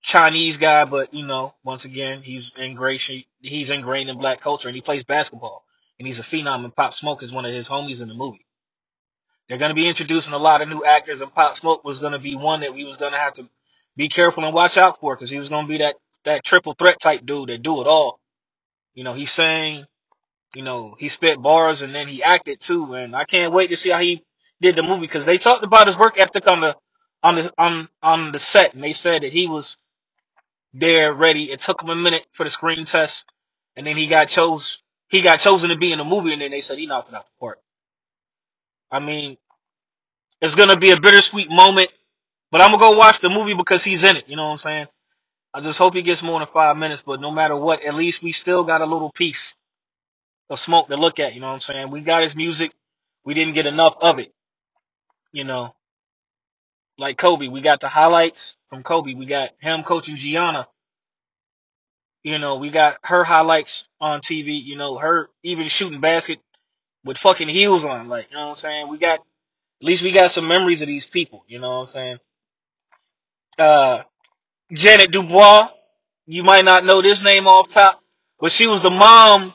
Chinese 0.00 0.58
guy, 0.58 0.84
but 0.84 1.12
you 1.12 1.26
know, 1.26 1.54
once 1.64 1.86
again, 1.86 2.22
he's 2.22 2.52
ingrained 2.56 3.24
he's 3.40 3.68
ingrained 3.68 4.08
in 4.08 4.18
black 4.18 4.40
culture, 4.40 4.68
and 4.68 4.76
he 4.76 4.80
plays 4.80 5.02
basketball, 5.02 5.64
and 5.98 6.06
he's 6.06 6.20
a 6.20 6.22
phenom. 6.22 6.62
And 6.62 6.76
Pop 6.76 6.94
Smoke 6.94 7.24
is 7.24 7.32
one 7.32 7.44
of 7.44 7.52
his 7.52 7.68
homies 7.68 8.00
in 8.00 8.06
the 8.06 8.14
movie. 8.14 8.46
They're 9.48 9.58
going 9.58 9.72
to 9.72 9.74
be 9.74 9.88
introducing 9.88 10.34
a 10.34 10.38
lot 10.38 10.62
of 10.62 10.68
new 10.68 10.84
actors, 10.84 11.20
and 11.20 11.34
Pop 11.34 11.56
Smoke 11.56 11.82
was 11.82 11.98
going 11.98 12.12
to 12.12 12.20
be 12.20 12.36
one 12.36 12.60
that 12.60 12.74
we 12.74 12.84
was 12.84 12.96
going 12.96 13.12
to 13.12 13.18
have 13.18 13.34
to 13.34 13.48
be 13.96 14.08
careful 14.08 14.44
and 14.44 14.54
watch 14.54 14.76
out 14.76 15.00
for 15.00 15.16
because 15.16 15.30
he 15.30 15.40
was 15.40 15.48
going 15.48 15.66
to 15.66 15.68
be 15.68 15.78
that 15.78 15.96
that 16.22 16.44
triple 16.44 16.74
threat 16.74 17.00
type 17.00 17.26
dude 17.26 17.48
that 17.48 17.62
do 17.64 17.80
it 17.80 17.88
all. 17.88 18.20
You 18.94 19.02
know, 19.02 19.14
he 19.14 19.26
sang, 19.26 19.84
you 20.54 20.62
know, 20.62 20.94
he 20.96 21.08
spit 21.08 21.42
bars, 21.42 21.82
and 21.82 21.92
then 21.92 22.06
he 22.06 22.22
acted 22.22 22.60
too. 22.60 22.94
And 22.94 23.16
I 23.16 23.24
can't 23.24 23.52
wait 23.52 23.70
to 23.70 23.76
see 23.76 23.90
how 23.90 23.98
he 23.98 24.22
did 24.64 24.76
the 24.76 24.84
movie 24.84 25.02
because 25.02 25.26
they 25.26 25.38
talked 25.38 25.64
about 25.64 25.88
his 25.88 25.98
work 25.98 26.18
ethic 26.20 26.48
on 26.48 26.62
the 26.62 26.76
on 27.22 27.36
the 27.36 27.54
on 27.58 27.88
on 28.02 28.32
the 28.32 28.40
set, 28.40 28.74
and 28.74 28.84
they 28.84 28.94
said 28.94 29.22
that 29.24 29.32
he 29.32 29.48
was 29.48 29.78
there 30.74 31.14
ready. 31.14 31.44
It 31.52 31.60
took 31.60 31.82
him 31.82 31.90
a 31.90 31.96
minute 31.96 32.26
for 32.32 32.44
the 32.44 32.50
screen 32.50 32.86
test, 32.86 33.26
and 33.76 33.86
then 33.86 33.96
he 33.96 34.08
got 34.08 34.28
chose 34.28 34.82
he 35.10 35.22
got 35.22 35.40
chosen 35.40 35.70
to 35.70 35.78
be 35.78 35.92
in 35.92 35.98
the 35.98 36.04
movie, 36.04 36.32
and 36.34 36.42
then 36.42 36.52
they 36.52 36.62
said 36.62 36.78
he 36.78 36.86
knocked 36.86 37.10
it 37.10 37.16
out 37.16 37.26
the 37.26 37.40
park. 37.40 37.60
I 38.90 39.00
mean, 39.00 39.38
it's 40.42 40.56
gonna 40.56 40.78
be 40.78 40.90
a 40.92 41.00
bittersweet 41.00 41.50
moment 41.50 41.90
But 42.52 42.62
I'm 42.62 42.72
gonna 42.72 42.80
go 42.80 42.98
watch 42.98 43.20
the 43.20 43.30
movie 43.30 43.54
because 43.54 43.84
he's 43.84 44.04
in 44.04 44.16
it. 44.16 44.28
You 44.28 44.36
know 44.36 44.46
what 44.46 44.52
I'm 44.52 44.58
saying? 44.58 44.88
I 45.54 45.60
just 45.62 45.78
hope 45.78 45.94
he 45.94 46.02
gets 46.02 46.22
more 46.22 46.40
than 46.40 46.48
five 46.48 46.76
minutes. 46.78 47.02
But 47.06 47.20
no 47.20 47.30
matter 47.30 47.56
what, 47.56 47.84
at 47.84 47.94
least 47.94 48.22
we 48.22 48.32
still 48.32 48.64
got 48.64 48.82
a 48.82 48.86
little 48.86 49.12
piece 49.12 49.56
of 50.50 50.60
smoke 50.60 50.88
to 50.88 50.96
look 50.96 51.20
at. 51.20 51.34
You 51.34 51.40
know 51.40 51.48
what 51.48 51.54
I'm 51.54 51.60
saying? 51.60 51.90
We 51.90 52.02
got 52.02 52.24
his 52.24 52.36
music. 52.36 52.72
We 53.24 53.34
didn't 53.34 53.54
get 53.54 53.66
enough 53.66 53.96
of 54.02 54.18
it. 54.20 54.32
You 55.34 55.42
know, 55.42 55.74
like 56.96 57.18
Kobe, 57.18 57.48
we 57.48 57.60
got 57.60 57.80
the 57.80 57.88
highlights 57.88 58.56
from 58.70 58.84
Kobe. 58.84 59.14
We 59.14 59.26
got 59.26 59.50
him 59.60 59.82
coaching 59.82 60.16
Gianna. 60.16 60.68
You 62.22 62.38
know, 62.38 62.58
we 62.58 62.70
got 62.70 62.98
her 63.02 63.24
highlights 63.24 63.88
on 64.00 64.20
TV. 64.20 64.62
You 64.62 64.76
know, 64.76 64.96
her 64.96 65.30
even 65.42 65.68
shooting 65.68 66.00
basket 66.00 66.38
with 67.04 67.18
fucking 67.18 67.48
heels 67.48 67.84
on. 67.84 68.06
Like, 68.06 68.28
you 68.30 68.36
know 68.36 68.44
what 68.44 68.50
I'm 68.52 68.56
saying? 68.58 68.88
We 68.88 68.98
got 68.98 69.18
at 69.18 69.24
least 69.80 70.04
we 70.04 70.12
got 70.12 70.30
some 70.30 70.46
memories 70.46 70.82
of 70.82 70.86
these 70.86 71.08
people. 71.08 71.44
You 71.48 71.58
know 71.58 71.80
what 71.80 71.88
I'm 71.88 71.92
saying? 71.92 72.18
Uh, 73.58 74.02
Ja'Net 74.72 75.10
DuBois. 75.10 75.68
You 76.26 76.44
might 76.44 76.64
not 76.64 76.84
know 76.84 77.02
this 77.02 77.24
name 77.24 77.48
off 77.48 77.70
top, 77.70 78.00
but 78.38 78.52
she 78.52 78.68
was 78.68 78.82
the 78.82 78.90
mom 78.90 79.52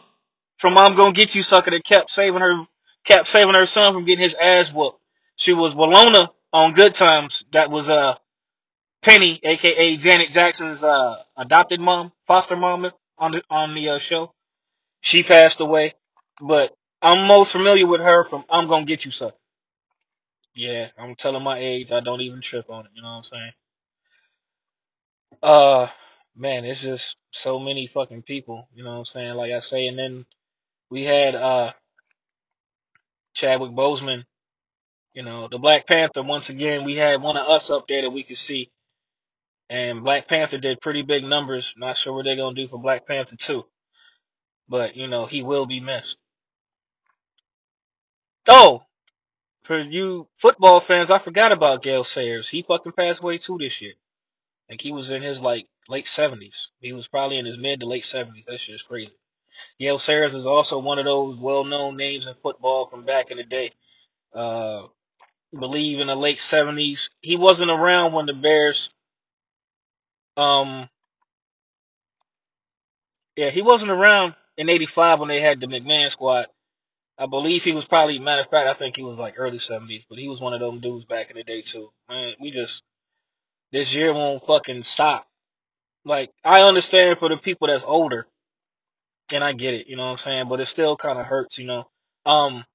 from 0.58 0.78
"I'm 0.78 0.96
Gonna 0.96 1.14
Get 1.14 1.36
You" 1.36 1.42
sucker 1.42 1.72
that 1.72 1.86
kept 1.86 2.10
saving 2.12 2.42
her, 2.42 2.66
kept 3.06 3.30
saving 3.30 3.56
her 3.56 3.66
son 3.66 3.94
from 3.94 4.04
getting 4.04 4.24
his 4.24 4.36
ass 4.36 4.74
whooped. 4.74 4.99
She 5.40 5.54
was 5.54 5.76
Willona 5.76 6.30
on 6.54 6.74
Good 6.74 6.96
Times. 6.96 7.46
That 7.54 7.72
was 7.72 7.90
uh 7.90 8.16
Penny, 9.02 9.40
aka 9.44 9.98
Janet 9.98 10.32
Jackson's 10.32 10.84
uh 10.84 11.24
adopted 11.38 11.80
mom, 11.80 12.12
foster 12.28 12.58
mom 12.58 12.92
on 13.18 13.32
the 13.34 13.44
on 13.50 13.76
the 13.76 13.90
uh, 13.90 14.00
show. 14.00 14.34
She 15.02 15.24
passed 15.24 15.62
away, 15.62 15.94
but 16.42 16.76
I'm 17.02 17.28
most 17.28 17.54
familiar 17.54 17.88
with 17.88 18.02
her 18.02 18.26
from 18.26 18.46
"I'm 18.50 18.68
Gonna 18.68 18.86
Get 18.86 19.06
You" 19.06 19.12
sucker. 19.12 19.38
Yeah, 20.56 20.88
I'm 20.98 21.16
telling 21.16 21.44
my 21.44 21.60
age. 21.60 21.92
I 21.94 22.02
don't 22.02 22.22
even 22.22 22.42
trip 22.42 22.70
on 22.70 22.86
it. 22.86 22.92
You 22.96 23.02
know 23.04 23.10
what 23.10 23.18
I'm 23.18 23.24
saying? 23.24 23.52
Uh, 25.44 25.88
man, 26.36 26.66
it's 26.66 26.82
just 26.84 27.18
so 27.32 27.60
many 27.60 27.88
fucking 27.88 28.24
people. 28.24 28.68
You 28.76 28.84
know 28.84 28.92
what 28.92 28.98
I'm 29.00 29.06
saying? 29.06 29.36
Like 29.36 29.54
I 29.54 29.62
say, 29.62 29.88
and 29.88 29.98
then 29.98 30.26
we 30.90 31.06
had 31.06 31.36
uh 31.36 31.74
Chadwick 33.36 33.72
Boseman. 33.72 34.26
You 35.14 35.24
know, 35.24 35.48
the 35.48 35.58
Black 35.58 35.88
Panther. 35.88 36.24
Once 36.24 36.50
again, 36.50 36.86
we 36.86 36.96
had 36.96 37.22
one 37.22 37.36
of 37.38 37.48
us 37.48 37.70
up 37.70 37.88
there 37.88 38.04
that 38.04 38.12
we 38.12 38.24
could 38.24 38.38
see, 38.38 38.72
and 39.70 40.04
Black 40.04 40.28
Panther 40.28 40.60
did 40.60 40.82
pretty 40.82 41.02
big 41.02 41.24
numbers. 41.24 41.74
Not 41.78 41.98
sure 41.98 42.14
what 42.14 42.26
they're 42.26 42.36
gonna 42.36 42.56
do 42.56 42.68
for 42.68 42.80
Black 42.80 43.08
Panther 43.08 43.36
two, 43.36 43.66
but 44.68 44.96
you 44.96 45.08
know 45.08 45.26
he 45.26 45.42
will 45.42 45.66
be 45.66 45.80
missed. 45.80 46.18
Oh, 48.48 48.84
for 49.64 49.80
you 49.80 50.28
football 50.38 50.80
fans, 50.80 51.12
I 51.12 51.20
forgot 51.20 51.52
about 51.52 51.84
Gale 51.84 52.04
Sayers. 52.04 52.50
He 52.50 52.62
fucking 52.62 52.94
passed 52.94 53.22
away 53.22 53.40
too 53.40 53.58
this 53.60 53.82
year. 53.82 53.94
Like 54.70 54.82
he 54.82 54.92
was 54.92 55.10
in 55.10 55.22
his 55.22 55.42
like 55.42 55.68
late 55.88 56.08
seventies. 56.08 56.72
He 56.80 56.94
was 56.94 57.08
probably 57.08 57.40
in 57.40 57.46
his 57.46 57.58
mid 57.58 57.80
to 57.80 57.88
late 57.88 58.06
seventies. 58.06 58.46
That 58.48 58.60
shit 58.60 58.76
is 58.76 58.84
crazy. 58.84 59.12
Gale 59.80 60.00
Sayers 60.00 60.36
is 60.36 60.46
also 60.46 60.80
one 60.80 61.00
of 61.00 61.06
those 61.06 61.38
well-known 61.38 61.98
names 61.98 62.28
in 62.28 62.34
football 62.36 62.88
from 62.88 63.06
back 63.06 63.30
in 63.32 63.38
the 63.38 63.44
day. 63.44 63.72
Uh, 64.34 64.88
believe 65.58 66.00
in 66.00 66.08
the 66.08 66.16
late 66.16 66.40
seventies. 66.40 67.10
He 67.22 67.38
wasn't 67.38 67.72
around 67.72 68.14
when 68.14 68.26
the 68.26 68.34
Bears. 68.34 68.90
Um, 70.38 70.90
yeah, 73.36 73.50
he 73.50 73.62
wasn't 73.62 73.92
around 73.92 74.36
in 74.58 74.70
'85 74.70 75.20
when 75.20 75.30
they 75.30 75.40
had 75.40 75.60
the 75.60 75.68
McMahon 75.68 76.10
squad. 76.10 76.48
I 77.18 77.26
believe 77.26 77.64
he 77.64 77.74
was 77.74 77.86
probably. 77.86 78.20
Matter 78.20 78.44
of 78.44 78.50
fact, 78.50 78.68
I 78.68 78.74
think 78.74 78.96
he 78.96 79.04
was 79.04 79.18
like 79.20 79.36
early 79.38 79.58
'70s, 79.58 80.06
but 80.10 80.20
he 80.20 80.30
was 80.30 80.42
one 80.42 80.54
of 80.54 80.60
them 80.62 80.80
dudes 80.80 81.06
back 81.06 81.30
in 81.30 81.38
the 81.38 81.44
day 81.44 81.62
too. 81.62 81.90
Man, 82.10 82.34
we 82.40 82.52
just 82.52 82.84
this 83.72 83.94
year 83.94 84.14
won't 84.14 84.46
fucking 84.46 84.84
stop. 84.84 85.28
Like 86.06 86.32
I 86.44 86.62
understand 86.62 87.20
for 87.20 87.30
the 87.30 87.38
people 87.38 87.68
that's 87.68 87.84
older, 87.84 88.28
and 89.34 89.44
I 89.44 89.54
get 89.54 89.74
it, 89.74 89.88
you 89.88 89.98
know 89.98 90.06
what 90.06 90.12
I'm 90.12 90.18
saying, 90.18 90.48
but 90.48 90.60
it 90.60 90.68
still 90.68 90.96
kind 90.96 91.20
of 91.20 91.26
hurts, 91.26 91.58
you 91.60 91.68
know. 91.68 91.86
Um, 92.26 92.66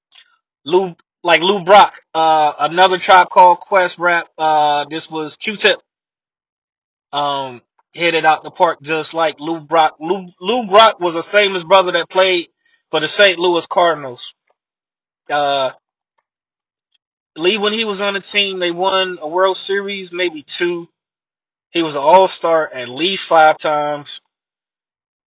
Lou, 0.65 0.95
like 1.25 1.41
Lou 1.41 1.63
Brock, 1.63 1.99
uh, 2.13 2.53
another 2.59 2.99
Tribe 2.99 3.29
Called 3.31 3.59
Quest 3.59 3.97
rap. 3.97 4.27
Uh, 4.37 4.85
this 4.85 5.09
was 5.09 5.37
Q-Tip. 5.37 5.79
Um, 7.11 7.63
hit 7.93 8.13
it 8.13 8.25
out 8.25 8.43
the 8.43 8.51
park 8.51 8.79
just 8.83 9.15
like 9.15 9.39
Lou 9.39 9.59
Brock. 9.59 9.95
Lou, 9.99 10.27
Lou 10.39 10.67
Brock 10.67 10.99
was 10.99 11.15
a 11.15 11.23
famous 11.23 11.63
brother 11.63 11.93
that 11.93 12.11
played 12.11 12.49
for 12.91 12.99
the 12.99 13.07
St. 13.07 13.39
Louis 13.39 13.65
Cardinals. 13.65 14.35
Uh, 15.27 15.71
Lee, 17.35 17.57
when 17.57 17.73
he 17.73 17.85
was 17.85 18.01
on 18.01 18.13
the 18.13 18.21
team, 18.21 18.59
they 18.59 18.69
won 18.69 19.17
a 19.19 19.27
World 19.27 19.57
Series, 19.57 20.13
maybe 20.13 20.43
two. 20.43 20.87
He 21.71 21.81
was 21.81 21.95
an 21.95 22.03
All-Star 22.03 22.69
at 22.71 22.87
least 22.87 23.25
five 23.25 23.57
times. 23.57 24.21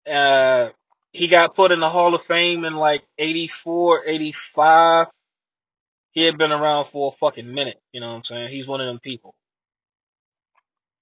Uh, 0.09 0.69
he 1.13 1.27
got 1.27 1.57
put 1.57 1.73
in 1.73 1.81
the 1.81 1.89
Hall 1.89 2.15
of 2.15 2.23
Fame 2.23 2.65
in 2.65 2.77
like 2.77 3.03
84, 3.19 4.03
85 4.07 5.09
he 6.13 6.25
had 6.25 6.39
been 6.39 6.53
around 6.53 6.87
for 6.87 7.13
a 7.13 7.17
fucking 7.17 7.53
minute. 7.53 7.81
You 7.93 8.01
know 8.01 8.09
what 8.09 8.17
I'm 8.17 8.25
saying? 8.25 8.51
He's 8.51 8.67
one 8.67 8.81
of 8.81 8.87
them 8.87 8.99
people. 8.99 9.35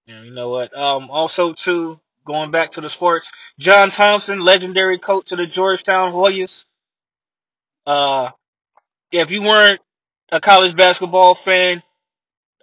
And 0.07 0.27
you 0.27 0.33
know 0.33 0.51
what? 0.51 0.77
Um, 0.77 1.11
also 1.11 1.53
too, 1.53 2.01
going 2.25 2.51
back 2.51 2.73
to 2.73 2.81
the 2.81 2.91
sports, 2.91 3.33
John 3.59 3.91
Thompson, 3.91 4.41
legendary 4.41 4.99
coach 4.99 5.33
of 5.33 5.39
the 5.39 5.47
Georgetown 5.47 6.13
Hoyas. 6.13 6.67
Uh, 7.87 8.31
if 9.13 9.31
you 9.31 9.43
weren't 9.43 9.81
a 10.31 10.41
college 10.41 10.77
basketball 10.77 11.35
fan, 11.35 11.83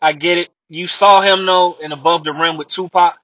I 0.01 0.13
get 0.13 0.37
it. 0.37 0.49
You 0.69 0.87
saw 0.87 1.21
him 1.21 1.45
though 1.45 1.77
in 1.81 1.91
Above 1.91 2.23
the 2.23 2.33
Rim 2.33 2.57
with 2.57 2.67
Tupac 2.67 3.17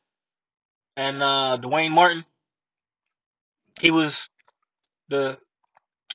and 0.95 1.21
uh, 1.21 1.57
Duane 1.57 1.91
Martin. 1.91 2.25
He 3.79 3.91
was 3.91 4.29
the 5.09 5.37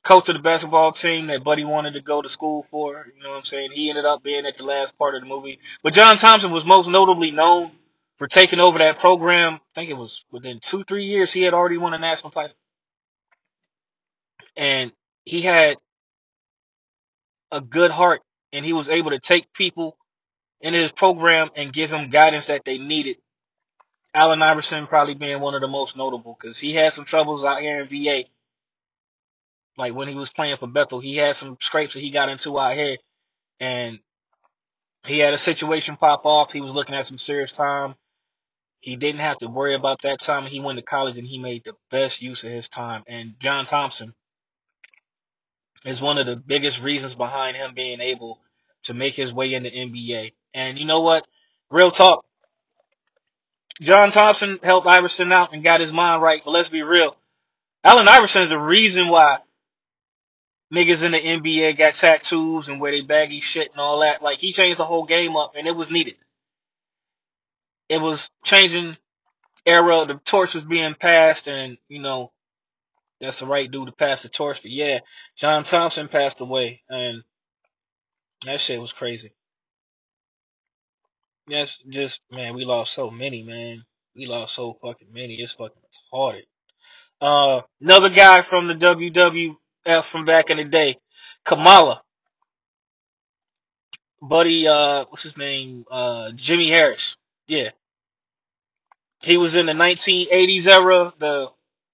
coach 0.05 0.29
of 0.29 0.35
the 0.35 0.41
basketball 0.41 0.93
team 0.93 1.27
that 1.27 1.43
Buddy 1.43 1.65
wanted 1.65 1.95
to 1.95 2.01
go 2.01 2.21
to 2.21 2.29
school 2.29 2.63
for. 2.69 3.11
You 3.17 3.23
know 3.23 3.31
what 3.31 3.37
I'm 3.39 3.43
saying? 3.43 3.71
He 3.73 3.89
ended 3.89 4.05
up 4.05 4.23
being 4.23 4.45
at 4.45 4.57
the 4.57 4.63
last 4.63 4.97
part 4.97 5.15
of 5.15 5.21
the 5.21 5.27
movie. 5.27 5.59
But 5.83 5.93
John 5.93 6.15
Thompson 6.17 6.51
was 6.51 6.65
most 6.65 6.87
notably 6.87 7.31
known 7.31 7.71
for 8.17 8.27
taking 8.27 8.59
over 8.59 8.79
that 8.79 8.99
program. 8.99 9.55
I 9.55 9.59
think 9.73 9.89
it 9.89 9.95
was 9.97 10.23
within 10.31 10.59
two, 10.61 10.83
three 10.85 11.03
years 11.03 11.33
he 11.33 11.41
had 11.41 11.55
already 11.55 11.77
won 11.77 11.95
a 11.95 11.99
national 11.99 12.31
title. 12.31 12.55
And 14.55 14.93
he 15.25 15.41
had 15.41 15.77
a 17.51 17.59
good 17.59 17.91
heart 17.91 18.21
and 18.53 18.63
he 18.63 18.73
was 18.73 18.89
able 18.89 19.11
to 19.11 19.19
take 19.19 19.51
people 19.53 19.97
into 20.61 20.79
his 20.79 20.91
program 20.91 21.49
and 21.55 21.73
give 21.73 21.89
them 21.89 22.09
guidance 22.09 22.45
that 22.45 22.63
they 22.63 22.77
needed. 22.77 23.17
Allen 24.13 24.41
Iverson 24.41 24.87
probably 24.87 25.15
being 25.15 25.41
one 25.41 25.55
of 25.55 25.61
the 25.61 25.67
most 25.67 25.97
notable 25.97 26.37
because 26.39 26.57
he 26.57 26.73
had 26.73 26.93
some 26.93 27.05
troubles 27.05 27.43
out 27.43 27.59
here 27.59 27.81
in 27.81 27.87
VA. 27.87 28.23
Like 29.77 29.93
when 29.93 30.07
he 30.07 30.15
was 30.15 30.31
playing 30.31 30.57
for 30.57 30.67
Bethel, 30.67 30.99
he 30.99 31.17
had 31.17 31.35
some 31.35 31.57
scrapes 31.59 31.93
that 31.93 31.99
he 31.99 32.11
got 32.11 32.29
into 32.29 32.57
out 32.57 32.75
here 32.75 32.97
and 33.59 33.99
he 35.05 35.19
had 35.19 35.33
a 35.33 35.37
situation 35.37 35.97
pop 35.97 36.25
off. 36.25 36.51
He 36.51 36.61
was 36.61 36.73
looking 36.73 36.95
at 36.95 37.07
some 37.07 37.17
serious 37.17 37.51
time. 37.51 37.95
He 38.79 38.95
didn't 38.95 39.21
have 39.21 39.37
to 39.39 39.47
worry 39.47 39.73
about 39.73 40.01
that 40.03 40.21
time. 40.21 40.43
He 40.43 40.59
went 40.59 40.77
to 40.77 40.83
college 40.83 41.17
and 41.17 41.27
he 41.27 41.39
made 41.39 41.63
the 41.65 41.73
best 41.89 42.21
use 42.21 42.43
of 42.43 42.51
his 42.51 42.69
time. 42.69 43.03
And 43.07 43.33
John 43.39 43.65
Thompson 43.65 44.13
is 45.83 46.01
one 46.01 46.17
of 46.17 46.25
the 46.25 46.37
biggest 46.37 46.81
reasons 46.81 47.15
behind 47.15 47.57
him 47.57 47.73
being 47.73 47.99
able 47.99 48.39
to 48.83 48.93
make 48.93 49.15
his 49.15 49.33
way 49.33 49.53
in 49.53 49.63
the 49.63 49.71
NBA. 49.71 50.33
And 50.53 50.77
you 50.77 50.85
know 50.85 51.01
what? 51.01 51.27
Real 51.69 51.91
talk. 51.91 52.25
John 53.81 54.11
Thompson 54.11 54.59
helped 54.63 54.87
Iverson 54.87 55.31
out 55.31 55.53
and 55.53 55.63
got 55.63 55.81
his 55.81 55.91
mind 55.91 56.21
right. 56.21 56.41
But 56.43 56.51
let's 56.51 56.69
be 56.69 56.81
real. 56.81 57.17
Allen 57.83 58.07
Iverson 58.07 58.43
is 58.43 58.49
the 58.49 58.59
reason 58.59 59.09
why 59.09 59.39
niggas 60.75 61.03
in 61.03 61.13
the 61.13 61.17
NBA 61.17 61.77
got 61.77 61.95
tattoos 61.95 62.67
and 62.67 62.79
wear 62.79 62.91
they 62.91 63.01
baggy 63.01 63.39
shit 63.39 63.71
and 63.71 63.79
all 63.79 64.01
that. 64.01 64.21
Like 64.21 64.39
he 64.39 64.53
changed 64.53 64.79
the 64.79 64.85
whole 64.85 65.05
game 65.05 65.35
up 65.35 65.53
and 65.55 65.67
it 65.67 65.75
was 65.75 65.89
needed. 65.89 66.15
It 67.89 68.01
was 68.01 68.29
changing 68.43 68.97
era. 69.65 70.05
The 70.05 70.15
torch 70.25 70.53
was 70.53 70.65
being 70.65 70.93
passed 70.93 71.47
and, 71.47 71.77
you 71.87 71.99
know, 71.99 72.31
that's 73.21 73.39
the 73.39 73.45
right 73.45 73.71
dude 73.71 73.87
to 73.87 73.93
pass 73.93 74.23
the 74.23 74.29
torch. 74.29 74.61
But 74.61 74.71
yeah, 74.71 74.99
John 75.37 75.63
Thompson 75.63 76.07
passed 76.09 76.41
away 76.41 76.83
and 76.89 77.23
that 78.45 78.59
shit 78.59 78.81
was 78.81 78.93
crazy. 78.93 79.33
That's 81.47 81.77
just 81.89 82.21
man, 82.31 82.55
we 82.55 82.65
lost 82.65 82.93
so 82.93 83.09
many, 83.09 83.43
man. 83.43 83.85
We 84.15 84.25
lost 84.25 84.55
so 84.55 84.77
fucking 84.81 85.11
many. 85.11 85.35
It's 85.35 85.53
fucking 85.53 85.81
retarded. 86.13 86.43
Uh, 87.21 87.61
another 87.81 88.09
guy 88.09 88.41
from 88.41 88.67
the 88.67 88.75
WWF 89.85 90.03
from 90.03 90.25
back 90.25 90.49
in 90.49 90.57
the 90.57 90.63
day, 90.65 90.97
Kamala, 91.43 92.01
buddy. 94.21 94.67
Uh, 94.67 95.05
what's 95.09 95.23
his 95.23 95.37
name? 95.37 95.85
Uh, 95.89 96.31
Jimmy 96.35 96.69
Harris. 96.69 97.17
Yeah, 97.47 97.69
he 99.21 99.37
was 99.37 99.55
in 99.55 99.65
the 99.65 99.73
1980s 99.73 100.67
era, 100.67 101.13
the 101.19 101.49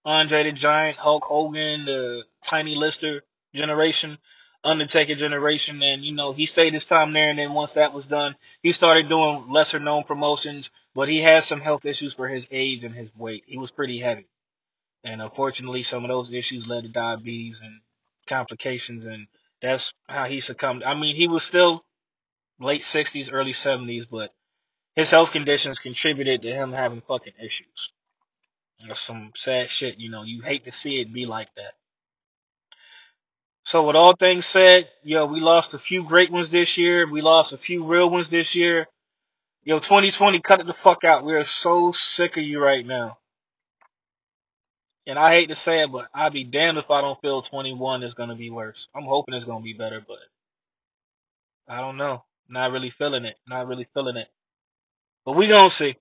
Andre 0.06 0.44
the 0.44 0.52
Giant, 0.54 0.98
Hulk 0.98 1.24
Hogan, 1.26 1.86
the 1.86 2.24
Tiny 2.44 2.76
Lister 2.76 3.24
generation. 3.54 4.18
Undertaker 4.64 5.16
generation, 5.16 5.82
and 5.82 6.04
you 6.06 6.14
know 6.14 6.34
he 6.34 6.46
stayed 6.46 6.74
his 6.74 6.86
time 6.86 7.14
there. 7.14 7.32
And 7.32 7.40
then 7.40 7.54
once 7.54 7.74
that 7.74 7.94
was 7.94 8.06
done, 8.06 8.36
he 8.62 8.72
started 8.74 9.10
doing 9.10 9.50
lesser 9.50 9.80
known 9.80 10.04
promotions. 10.04 10.70
But 10.94 11.10
he 11.10 11.20
had 11.20 11.44
some 11.44 11.62
health 11.62 11.84
issues 11.84 12.14
for 12.14 12.28
his 12.28 12.48
age 12.52 12.84
and 12.84 12.94
his 12.94 13.12
weight. 13.16 13.44
He 13.48 13.58
was 13.58 13.72
pretty 13.72 13.98
heavy, 13.98 14.28
and 15.04 15.22
unfortunately, 15.22 15.84
some 15.84 16.04
of 16.04 16.10
those 16.10 16.32
issues 16.32 16.70
led 16.70 16.84
to 16.84 16.90
diabetes 16.90 17.60
and 17.64 17.82
complications, 18.28 19.06
and 19.06 19.28
that's 19.62 19.94
how 20.08 20.26
he 20.26 20.42
succumbed. 20.42 20.84
I 20.84 20.94
mean, 21.00 21.16
he 21.16 21.28
was 21.28 21.44
still 21.44 21.84
late 22.60 22.86
sixties, 22.86 23.32
early 23.32 23.54
seventies, 23.54 24.06
but 24.06 24.32
his 24.96 25.12
health 25.12 25.32
conditions 25.32 25.80
contributed 25.80 26.42
to 26.44 26.52
him 26.52 26.72
having 26.72 27.02
fucking 27.02 27.34
issues. 27.44 27.94
That's 28.88 29.02
some 29.02 29.32
sad 29.36 29.70
shit, 29.70 30.00
you 30.00 30.10
know. 30.10 30.24
You 30.24 30.42
hate 30.42 30.66
to 30.66 30.72
see 30.72 31.02
it 31.02 31.14
be 31.14 31.26
like 31.26 31.54
that. 31.56 31.74
So 33.64 33.86
with 33.86 33.96
all 33.96 34.14
things 34.14 34.46
said, 34.46 34.90
yo, 35.04 35.28
we 35.28 35.40
lost 35.40 35.74
a 35.74 35.80
few 35.80 36.04
great 36.04 36.32
ones 36.32 36.50
this 36.50 36.78
year. 36.78 37.10
We 37.10 37.22
lost 37.22 37.54
a 37.54 37.58
few 37.58 37.86
real 37.86 38.10
ones 38.10 38.30
this 38.30 38.56
year. 38.56 38.88
Yo, 39.64 39.78
2020, 39.78 40.40
cut 40.42 40.60
it 40.60 40.66
the 40.66 40.74
fuck 40.74 41.04
out. 41.04 41.24
We 41.24 41.36
are 41.36 41.46
so 41.46 41.92
sick 41.92 42.38
of 42.38 42.44
you 42.44 42.60
right 42.60 42.86
now. 42.86 43.20
And 45.08 45.18
I 45.18 45.34
hate 45.34 45.50
to 45.50 45.56
say 45.56 45.84
it, 45.84 45.92
but 45.92 46.08
I'd 46.14 46.34
be 46.34 46.44
damned 46.44 46.78
if 46.78 46.92
I 46.92 47.02
don't 47.02 47.20
feel 47.22 47.42
21 47.42 48.04
is 48.04 48.14
going 48.14 48.30
to 48.30 48.36
be 48.36 48.50
worse. 48.52 48.88
I'm 48.96 49.04
hoping 49.04 49.34
it's 49.34 49.46
going 49.46 49.60
to 49.60 49.64
be 49.64 49.74
better, 49.74 50.04
but 50.06 50.20
I 51.68 51.82
don't 51.82 51.98
know. 51.98 52.24
Not 52.48 52.72
really 52.72 52.92
feeling 52.92 53.26
it. 53.26 53.38
Not 53.48 53.68
really 53.68 53.88
feeling 53.94 54.18
it. 54.18 54.28
But 55.26 55.36
we 55.36 55.48
going 55.48 55.70
to 55.70 55.76
see. 55.76 55.96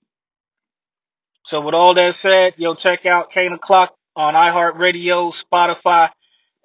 So 1.47 1.61
with 1.63 1.75
all 1.75 1.95
that 1.95 2.15
said, 2.15 2.55
yo, 2.59 2.75
check 2.75 3.07
out 3.07 3.31
Kane 3.31 3.53
O'Clock 3.53 3.95
on 4.17 4.35
iHeartRadio, 4.35 5.33
Spotify, 5.33 6.11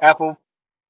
Apple 0.02 0.38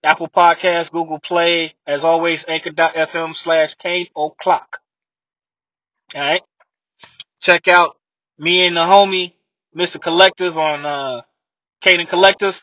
Apple 0.04 0.28
Podcasts, 0.28 0.92
Google 0.92 1.20
Play, 1.20 1.74
as 1.88 2.04
always, 2.04 2.46
anchor.fm 2.48 3.36
slash 3.36 3.74
Kane 3.76 4.08
O'Clock. 4.16 4.80
Alright? 6.14 6.44
Check 7.42 7.68
out 7.68 7.98
me 8.38 8.68
and 8.68 8.76
the 8.76 8.82
homie, 8.82 9.34
Mr. 9.76 10.00
Collective 10.00 10.58
on, 10.58 10.86
uh, 10.86 11.22
Caden 11.86 12.10
Collective. 12.10 12.60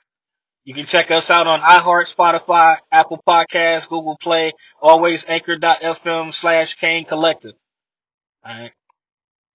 You 0.64 0.74
can 0.74 0.86
check 0.86 1.12
us 1.12 1.30
out 1.30 1.46
on 1.46 1.60
iHeart, 1.60 2.12
Spotify, 2.12 2.78
Apple 2.90 3.22
Podcasts, 3.26 3.88
Google 3.88 4.16
Play, 4.16 4.52
always 4.80 5.24
anchor.fm 5.28 6.34
slash 6.34 6.74
Kane 6.74 7.04
Collective. 7.04 7.54
Alright? 8.44 8.72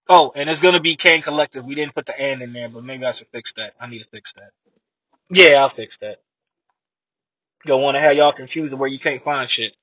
Oh, 0.08 0.32
and 0.36 0.50
it's 0.50 0.62
gonna 0.62 0.80
be 0.80 0.96
Kane 0.96 1.22
Collective. 1.22 1.66
We 1.66 1.76
didn't 1.76 1.96
put 1.96 2.06
the 2.06 2.18
and 2.18 2.42
in 2.42 2.54
there, 2.54 2.70
but 2.70 2.86
maybe 2.86 3.06
I 3.06 3.12
should 3.12 3.28
fix 3.34 3.54
that. 3.56 3.74
I 3.78 3.90
need 3.90 4.00
to 4.00 4.10
fix 4.10 4.34
that. 4.34 4.52
Yeah, 5.30 5.58
I'll 5.58 5.70
fix 5.70 5.98
that. 5.98 6.22
Don't 7.66 7.82
want 7.82 7.96
to 7.96 8.02
have 8.02 8.16
y'all 8.16 8.32
confused 8.32 8.74
where 8.74 8.90
you 8.90 9.00
can't 9.00 9.22
find 9.22 9.50
shit. 9.50 9.74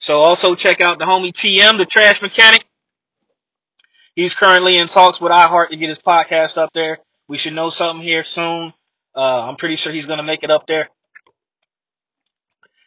So 0.00 0.20
also 0.20 0.54
check 0.54 0.80
out 0.80 0.98
the 0.98 1.04
homie 1.04 1.32
TM, 1.32 1.76
the 1.76 1.84
trash 1.84 2.22
mechanic. 2.22 2.64
He's 4.14 4.34
currently 4.34 4.78
in 4.78 4.88
talks 4.88 5.20
with 5.20 5.32
iHeart 5.32 5.68
to 5.68 5.76
get 5.76 5.90
his 5.90 5.98
podcast 5.98 6.56
up 6.56 6.72
there. 6.72 6.98
We 7.28 7.36
should 7.36 7.52
know 7.52 7.68
something 7.68 8.02
here 8.02 8.24
soon. 8.24 8.72
Uh, 9.14 9.48
I'm 9.48 9.56
pretty 9.56 9.76
sure 9.76 9.92
he's 9.92 10.06
going 10.06 10.18
to 10.18 10.24
make 10.24 10.42
it 10.44 10.50
up 10.50 10.66
there. 10.66 10.88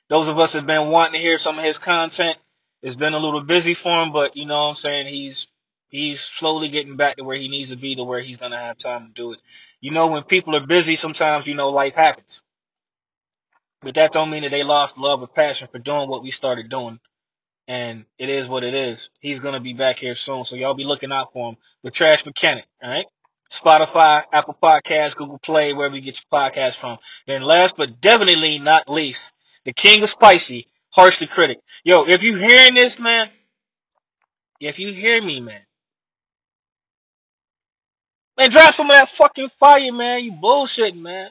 Those 0.09 0.27
of 0.27 0.39
us 0.39 0.53
have 0.53 0.67
been 0.67 0.89
wanting 0.89 1.13
to 1.13 1.19
hear 1.19 1.37
some 1.37 1.57
of 1.57 1.63
his 1.63 1.77
content. 1.77 2.37
It's 2.81 2.95
been 2.95 3.13
a 3.13 3.19
little 3.19 3.43
busy 3.43 3.73
for 3.73 4.03
him, 4.03 4.11
but 4.11 4.35
you 4.35 4.45
know 4.45 4.63
what 4.63 4.69
I'm 4.69 4.75
saying? 4.75 5.07
He's, 5.07 5.47
he's 5.89 6.19
slowly 6.21 6.69
getting 6.69 6.95
back 6.97 7.17
to 7.17 7.23
where 7.23 7.37
he 7.37 7.47
needs 7.47 7.71
to 7.71 7.77
be 7.77 7.95
to 7.95 8.03
where 8.03 8.21
he's 8.21 8.37
going 8.37 8.51
to 8.51 8.57
have 8.57 8.77
time 8.77 9.07
to 9.07 9.13
do 9.13 9.33
it. 9.33 9.39
You 9.79 9.91
know, 9.91 10.07
when 10.07 10.23
people 10.23 10.55
are 10.55 10.65
busy, 10.65 10.95
sometimes, 10.95 11.47
you 11.47 11.55
know, 11.55 11.69
life 11.69 11.95
happens. 11.95 12.43
But 13.81 13.95
that 13.95 14.11
don't 14.13 14.29
mean 14.29 14.43
that 14.43 14.51
they 14.51 14.63
lost 14.63 14.97
love 14.97 15.21
or 15.21 15.27
passion 15.27 15.67
for 15.71 15.79
doing 15.79 16.09
what 16.09 16.23
we 16.23 16.31
started 16.31 16.69
doing. 16.69 16.99
And 17.67 18.05
it 18.17 18.29
is 18.29 18.47
what 18.49 18.63
it 18.63 18.73
is. 18.73 19.09
He's 19.21 19.39
gonna 19.39 19.59
be 19.59 19.73
back 19.73 19.97
here 19.97 20.15
soon, 20.15 20.45
so 20.45 20.55
y'all 20.55 20.73
be 20.73 20.83
looking 20.83 21.11
out 21.11 21.31
for 21.33 21.49
him. 21.49 21.57
The 21.83 21.91
Trash 21.91 22.25
Mechanic, 22.25 22.65
alright? 22.83 23.05
Spotify, 23.51 24.23
Apple 24.31 24.57
Podcasts, 24.61 25.15
Google 25.15 25.37
Play, 25.37 25.73
wherever 25.73 25.95
you 25.95 26.01
get 26.01 26.21
your 26.21 26.39
podcast 26.39 26.75
from. 26.75 26.97
Then 27.27 27.41
last 27.41 27.75
but 27.75 27.99
definitely 27.99 28.59
not 28.59 28.89
least, 28.89 29.33
the 29.65 29.73
King 29.73 30.01
of 30.03 30.09
Spicy, 30.09 30.67
Harshly 30.89 31.27
Critic. 31.27 31.59
Yo, 31.83 32.07
if 32.07 32.23
you 32.23 32.35
hearing 32.35 32.75
this, 32.75 32.97
man, 32.97 33.29
if 34.61 34.79
you 34.79 34.93
hear 34.93 35.21
me, 35.21 35.41
man, 35.41 35.61
man, 38.37 38.49
drop 38.49 38.73
some 38.73 38.89
of 38.89 38.95
that 38.95 39.09
fucking 39.09 39.49
fire, 39.59 39.91
man. 39.91 40.23
You 40.23 40.31
bullshitting, 40.31 41.01
man. 41.01 41.29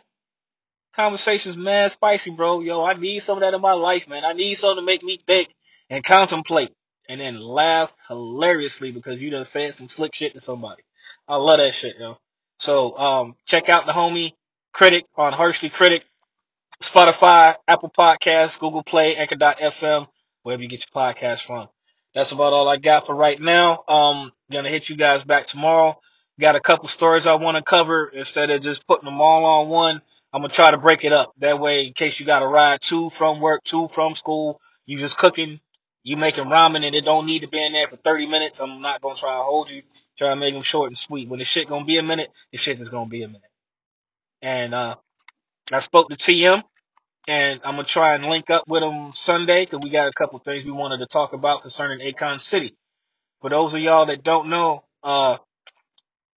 Conversations 0.92 1.56
mad 1.56 1.92
spicy, 1.92 2.30
bro. 2.30 2.60
Yo, 2.60 2.84
I 2.84 2.94
need 2.94 3.20
some 3.20 3.38
of 3.38 3.42
that 3.42 3.54
in 3.54 3.60
my 3.60 3.72
life, 3.72 4.08
man. 4.08 4.24
I 4.24 4.32
need 4.32 4.56
something 4.56 4.82
to 4.82 4.86
make 4.86 5.02
me 5.02 5.18
think 5.26 5.48
and 5.88 6.04
contemplate 6.04 6.74
and 7.08 7.20
then 7.20 7.40
laugh 7.40 7.92
hilariously 8.08 8.92
because 8.92 9.20
you 9.20 9.30
done 9.30 9.44
said 9.44 9.74
some 9.74 9.88
slick 9.88 10.14
shit 10.14 10.34
to 10.34 10.40
somebody. 10.40 10.82
I 11.30 11.36
love 11.36 11.58
that 11.58 11.72
shit, 11.74 11.94
yo. 11.96 12.18
So, 12.58 12.98
um, 12.98 13.36
check 13.46 13.68
out 13.68 13.86
the 13.86 13.92
homie 13.92 14.32
Critic 14.72 15.04
on 15.16 15.32
Harshly 15.32 15.70
Critic, 15.70 16.02
Spotify, 16.82 17.54
Apple 17.68 17.92
Podcasts, 17.96 18.58
Google 18.58 18.82
Play, 18.82 19.14
Anchor.fm, 19.14 20.08
wherever 20.42 20.60
you 20.60 20.68
get 20.68 20.84
your 20.84 21.02
podcast 21.02 21.46
from. 21.46 21.68
That's 22.16 22.32
about 22.32 22.52
all 22.52 22.68
I 22.68 22.78
got 22.78 23.06
for 23.06 23.14
right 23.14 23.38
now. 23.40 23.84
Um, 23.86 24.32
gonna 24.50 24.70
hit 24.70 24.88
you 24.88 24.96
guys 24.96 25.22
back 25.22 25.46
tomorrow. 25.46 26.00
Got 26.40 26.56
a 26.56 26.60
couple 26.60 26.88
stories 26.88 27.28
I 27.28 27.36
want 27.36 27.56
to 27.56 27.62
cover 27.62 28.08
instead 28.12 28.50
of 28.50 28.60
just 28.60 28.84
putting 28.88 29.04
them 29.04 29.20
all 29.20 29.44
on 29.44 29.68
one. 29.68 30.02
I'm 30.32 30.42
gonna 30.42 30.52
try 30.52 30.72
to 30.72 30.78
break 30.78 31.04
it 31.04 31.12
up. 31.12 31.32
That 31.38 31.60
way, 31.60 31.86
in 31.86 31.92
case 31.92 32.18
you 32.18 32.26
got 32.26 32.40
to 32.40 32.48
ride 32.48 32.80
to 32.82 33.08
from 33.10 33.40
work, 33.40 33.62
to 33.66 33.86
from 33.86 34.16
school, 34.16 34.60
you 34.84 34.98
just 34.98 35.16
cooking, 35.16 35.60
you 36.04 36.16
making 36.16 36.44
ramen 36.46 36.84
and 36.86 36.94
it 36.96 37.04
don't 37.04 37.26
need 37.26 37.40
to 37.42 37.48
be 37.48 37.64
in 37.64 37.72
there 37.72 37.88
for 37.88 37.96
30 37.96 38.26
minutes, 38.28 38.60
I'm 38.60 38.82
not 38.82 39.00
gonna 39.02 39.16
try 39.16 39.36
to 39.36 39.42
hold 39.42 39.70
you. 39.70 39.82
Try 40.18 40.28
to 40.30 40.36
make 40.36 40.54
them 40.54 40.62
short 40.62 40.88
and 40.90 40.98
sweet. 40.98 41.28
When 41.28 41.38
the 41.40 41.44
shit 41.44 41.68
gonna 41.68 41.84
be 41.84 41.98
a 41.98 42.02
minute, 42.02 42.30
the 42.52 42.58
shit 42.58 42.80
is 42.80 42.90
gonna 42.90 43.08
be 43.10 43.22
a 43.22 43.28
minute. 43.28 43.42
And, 44.42 44.74
uh, 44.74 44.96
I 45.72 45.80
spoke 45.80 46.08
to 46.10 46.16
TM 46.16 46.62
and 47.28 47.60
I'm 47.64 47.76
gonna 47.76 47.84
try 47.84 48.14
and 48.14 48.26
link 48.26 48.50
up 48.50 48.64
with 48.68 48.82
him 48.82 49.12
Sunday 49.14 49.64
because 49.64 49.80
we 49.84 49.90
got 49.90 50.08
a 50.08 50.12
couple 50.12 50.38
things 50.40 50.64
we 50.64 50.72
wanted 50.72 50.98
to 50.98 51.06
talk 51.06 51.32
about 51.32 51.62
concerning 51.62 52.00
Akon 52.00 52.40
City. 52.40 52.74
For 53.40 53.50
those 53.50 53.74
of 53.74 53.80
y'all 53.80 54.06
that 54.06 54.22
don't 54.24 54.50
know, 54.50 54.84
uh, 55.04 55.38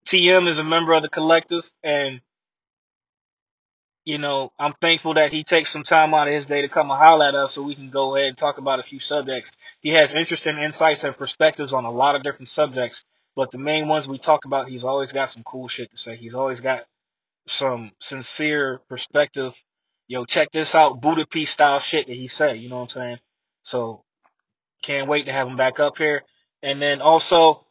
TM 0.06 0.48
is 0.48 0.60
a 0.60 0.64
member 0.64 0.94
of 0.94 1.02
the 1.02 1.10
collective 1.10 1.70
and 1.84 2.20
you 4.04 4.18
know, 4.18 4.52
I'm 4.58 4.72
thankful 4.80 5.14
that 5.14 5.32
he 5.32 5.44
takes 5.44 5.70
some 5.70 5.84
time 5.84 6.12
out 6.14 6.26
of 6.26 6.34
his 6.34 6.46
day 6.46 6.62
to 6.62 6.68
come 6.68 6.90
and 6.90 6.98
holler 6.98 7.26
at 7.26 7.34
us 7.34 7.52
so 7.52 7.62
we 7.62 7.74
can 7.74 7.90
go 7.90 8.16
ahead 8.16 8.28
and 8.30 8.38
talk 8.38 8.58
about 8.58 8.80
a 8.80 8.82
few 8.82 8.98
subjects. 8.98 9.52
He 9.80 9.90
has 9.90 10.14
interesting 10.14 10.58
insights 10.58 11.04
and 11.04 11.16
perspectives 11.16 11.72
on 11.72 11.84
a 11.84 11.90
lot 11.90 12.16
of 12.16 12.24
different 12.24 12.48
subjects, 12.48 13.04
but 13.36 13.50
the 13.50 13.58
main 13.58 13.86
ones 13.86 14.08
we 14.08 14.18
talk 14.18 14.44
about, 14.44 14.68
he's 14.68 14.84
always 14.84 15.12
got 15.12 15.30
some 15.30 15.44
cool 15.44 15.68
shit 15.68 15.90
to 15.92 15.96
say. 15.96 16.16
He's 16.16 16.34
always 16.34 16.60
got 16.60 16.84
some 17.46 17.92
sincere 18.00 18.80
perspective. 18.88 19.54
Yo, 20.08 20.24
check 20.24 20.50
this 20.50 20.74
out, 20.74 21.00
Buddha 21.00 21.26
Peace 21.26 21.50
style 21.50 21.78
shit 21.78 22.08
that 22.08 22.16
he 22.16 22.28
said, 22.28 22.58
you 22.58 22.68
know 22.68 22.76
what 22.76 22.82
I'm 22.82 22.88
saying? 22.88 23.18
So 23.62 24.02
can't 24.82 25.08
wait 25.08 25.26
to 25.26 25.32
have 25.32 25.46
him 25.46 25.56
back 25.56 25.78
up 25.78 25.96
here. 25.96 26.24
And 26.60 26.82
then 26.82 27.00
also, 27.00 27.64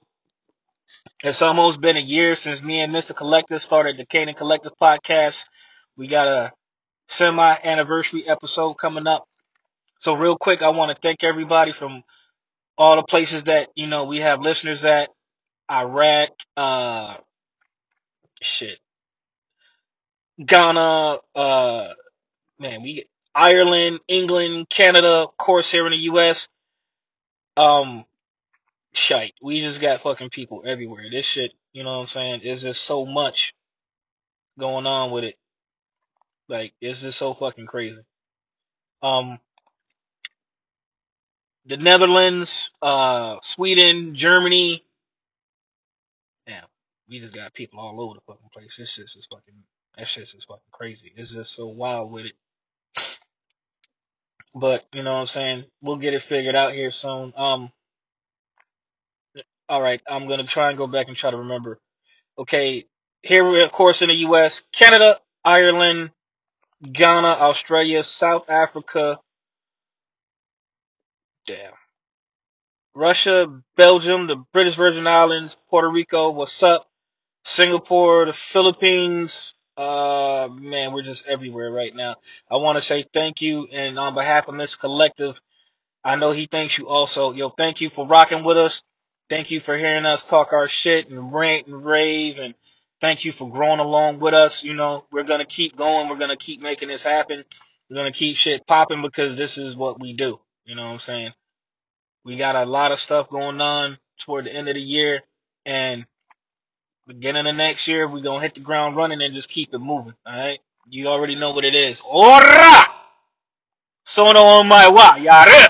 it's 1.23 1.41
almost 1.41 1.81
been 1.81 1.97
a 1.97 2.01
year 2.01 2.35
since 2.35 2.63
me 2.63 2.81
and 2.81 2.93
Mr. 2.93 3.15
Collective 3.15 3.61
started 3.61 3.97
the 3.97 4.05
Canaan 4.05 4.35
Collective 4.35 4.73
podcast. 4.81 5.45
We 6.01 6.07
got 6.07 6.27
a 6.27 6.51
semi 7.09 7.55
anniversary 7.63 8.27
episode 8.27 8.73
coming 8.73 9.05
up. 9.05 9.27
So 9.99 10.15
real 10.15 10.35
quick, 10.35 10.63
I 10.63 10.71
want 10.71 10.89
to 10.89 10.99
thank 10.99 11.23
everybody 11.23 11.73
from 11.73 12.01
all 12.75 12.95
the 12.95 13.03
places 13.03 13.43
that, 13.43 13.69
you 13.75 13.85
know, 13.85 14.05
we 14.05 14.17
have 14.17 14.41
listeners 14.41 14.83
at 14.83 15.11
Iraq, 15.71 16.29
uh, 16.57 17.17
shit, 18.41 18.79
Ghana, 20.43 21.19
uh, 21.35 21.93
man, 22.57 22.81
we, 22.81 23.05
Ireland, 23.35 23.99
England, 24.07 24.71
Canada, 24.71 25.25
of 25.25 25.37
course 25.37 25.69
here 25.69 25.85
in 25.85 25.91
the 25.91 25.97
U.S. 25.97 26.49
Um, 27.55 28.05
shite. 28.93 29.35
We 29.39 29.61
just 29.61 29.79
got 29.79 30.01
fucking 30.01 30.31
people 30.31 30.63
everywhere. 30.65 31.03
This 31.11 31.27
shit, 31.27 31.51
you 31.73 31.83
know 31.83 31.91
what 31.91 32.01
I'm 32.01 32.07
saying? 32.07 32.41
There's 32.43 32.63
just 32.63 32.85
so 32.85 33.05
much 33.05 33.53
going 34.57 34.87
on 34.87 35.11
with 35.11 35.25
it. 35.25 35.35
Like, 36.51 36.73
it's 36.81 36.99
just 37.01 37.17
so 37.17 37.33
fucking 37.33 37.65
crazy. 37.65 38.01
Um, 39.01 39.39
the 41.65 41.77
Netherlands, 41.77 42.71
uh, 42.81 43.37
Sweden, 43.41 44.15
Germany. 44.15 44.83
Damn, 46.45 46.65
we 47.07 47.21
just 47.21 47.33
got 47.33 47.53
people 47.53 47.79
all 47.79 48.01
over 48.01 48.15
the 48.15 48.21
fucking 48.27 48.49
place. 48.51 48.75
This 48.77 48.91
shit 48.91 49.05
is 49.05 49.27
fucking, 49.31 49.53
that 49.97 50.09
shit 50.09 50.23
is 50.23 50.43
fucking 50.43 50.61
crazy. 50.71 51.13
It's 51.15 51.31
just 51.31 51.55
so 51.55 51.67
wild 51.67 52.11
with 52.11 52.25
it. 52.25 53.17
But, 54.53 54.83
you 54.93 55.03
know 55.03 55.13
what 55.13 55.19
I'm 55.21 55.27
saying? 55.27 55.63
We'll 55.81 55.95
get 55.95 56.13
it 56.13 56.21
figured 56.21 56.57
out 56.57 56.73
here 56.73 56.91
soon. 56.91 57.31
Um, 57.37 57.71
alright, 59.71 60.01
I'm 60.05 60.27
gonna 60.27 60.43
try 60.43 60.67
and 60.67 60.77
go 60.77 60.87
back 60.87 61.07
and 61.07 61.15
try 61.15 61.31
to 61.31 61.37
remember. 61.37 61.79
Okay, 62.37 62.83
here 63.23 63.49
we, 63.49 63.63
of 63.63 63.71
course, 63.71 64.01
in 64.01 64.09
the 64.09 64.15
US, 64.15 64.63
Canada, 64.73 65.17
Ireland, 65.45 66.11
Ghana, 66.89 67.27
Australia, 67.27 68.03
South 68.03 68.49
Africa, 68.49 69.19
damn. 71.47 71.73
Russia, 72.95 73.61
Belgium, 73.77 74.27
the 74.27 74.37
British 74.53 74.75
Virgin 74.75 75.07
Islands, 75.07 75.57
Puerto 75.69 75.89
Rico, 75.89 76.31
what's 76.31 76.61
up? 76.63 76.87
Singapore, 77.45 78.25
the 78.25 78.33
Philippines, 78.33 79.55
uh, 79.77 80.49
man, 80.53 80.93
we're 80.93 81.01
just 81.01 81.27
everywhere 81.27 81.71
right 81.71 81.95
now. 81.95 82.17
I 82.49 82.57
want 82.57 82.77
to 82.77 82.81
say 82.81 83.05
thank 83.13 83.41
you, 83.41 83.67
and 83.71 83.97
on 83.97 84.13
behalf 84.13 84.47
of 84.47 84.57
this 84.57 84.75
collective, 84.75 85.35
I 86.03 86.15
know 86.17 86.31
he 86.31 86.47
thanks 86.47 86.77
you 86.77 86.87
also. 86.87 87.33
Yo, 87.33 87.49
thank 87.49 87.81
you 87.81 87.89
for 87.89 88.07
rocking 88.07 88.43
with 88.43 88.57
us. 88.57 88.83
Thank 89.29 89.51
you 89.51 89.59
for 89.59 89.77
hearing 89.77 90.05
us 90.05 90.25
talk 90.25 90.53
our 90.53 90.67
shit 90.67 91.09
and 91.09 91.33
rant 91.33 91.67
and 91.67 91.85
rave, 91.85 92.37
and 92.37 92.53
thank 93.01 93.25
you 93.25 93.31
for 93.31 93.49
growing 93.49 93.79
along 93.79 94.19
with 94.19 94.33
us. 94.33 94.63
You 94.63 94.73
know, 94.73 95.05
we're 95.11 95.23
gonna 95.23 95.45
keep 95.45 95.75
going. 95.75 96.07
We're 96.07 96.17
gonna 96.17 96.37
keep 96.37 96.61
making 96.61 96.87
this 96.87 97.03
happen. 97.03 97.43
We're 97.89 97.97
gonna 97.97 98.11
keep 98.13 98.37
shit 98.37 98.65
popping 98.65 99.01
because 99.01 99.35
this 99.35 99.57
is 99.57 99.75
what 99.75 99.99
we 99.99 100.13
do. 100.13 100.39
You 100.63 100.75
know 100.75 100.83
what 100.83 100.93
I'm 100.93 100.99
saying? 100.99 101.31
We 102.23 102.37
got 102.37 102.55
a 102.55 102.65
lot 102.65 102.91
of 102.91 102.99
stuff 102.99 103.29
going 103.29 103.59
on 103.59 103.97
toward 104.19 104.45
the 104.45 104.53
end 104.53 104.69
of 104.69 104.75
the 104.75 104.81
year, 104.81 105.21
and 105.65 106.05
beginning 107.07 107.47
of 107.47 107.55
next 107.55 107.87
year, 107.87 108.07
we're 108.07 108.21
gonna 108.21 108.41
hit 108.41 108.55
the 108.55 108.61
ground 108.61 108.95
running 108.95 109.21
and 109.21 109.33
just 109.33 109.49
keep 109.49 109.73
it 109.73 109.79
moving. 109.79 110.13
All 110.25 110.33
right? 110.33 110.59
You 110.87 111.07
already 111.07 111.35
know 111.35 111.51
what 111.51 111.65
it 111.65 111.75
is. 111.75 112.01
Ora! 112.05 112.85
Sono 114.05 114.39
on 114.39 114.67
my 114.67 114.87
wa, 114.89 115.15
yare! 115.15 115.67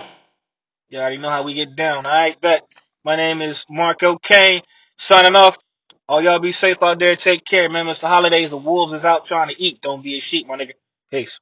You 0.89 1.00
already 1.00 1.17
know 1.17 1.30
how 1.30 1.44
we 1.44 1.54
get 1.54 1.76
down. 1.76 2.06
All 2.06 2.12
right, 2.12 2.39
bet. 2.39 2.67
My 3.04 3.15
name 3.15 3.41
is 3.41 3.65
Marco 3.70 4.17
Kane. 4.17 4.62
Signing 4.98 5.36
off. 5.36 5.58
All 6.12 6.21
y'all 6.21 6.39
be 6.39 6.54
safe 6.54 6.84
out 6.84 7.00
there. 7.00 7.15
Take 7.17 7.45
care, 7.45 7.69
man. 7.69 7.88
It's 7.89 8.02
the 8.02 8.10
holidays. 8.10 8.52
The 8.52 8.58
wolves 8.58 8.93
is 8.93 9.06
out 9.06 9.26
trying 9.26 9.50
to 9.50 9.62
eat. 9.62 9.82
Don't 9.82 10.04
be 10.04 10.17
a 10.17 10.21
sheep, 10.21 10.47
my 10.47 10.58
nigga. 10.58 10.74
Peace. 11.12 11.39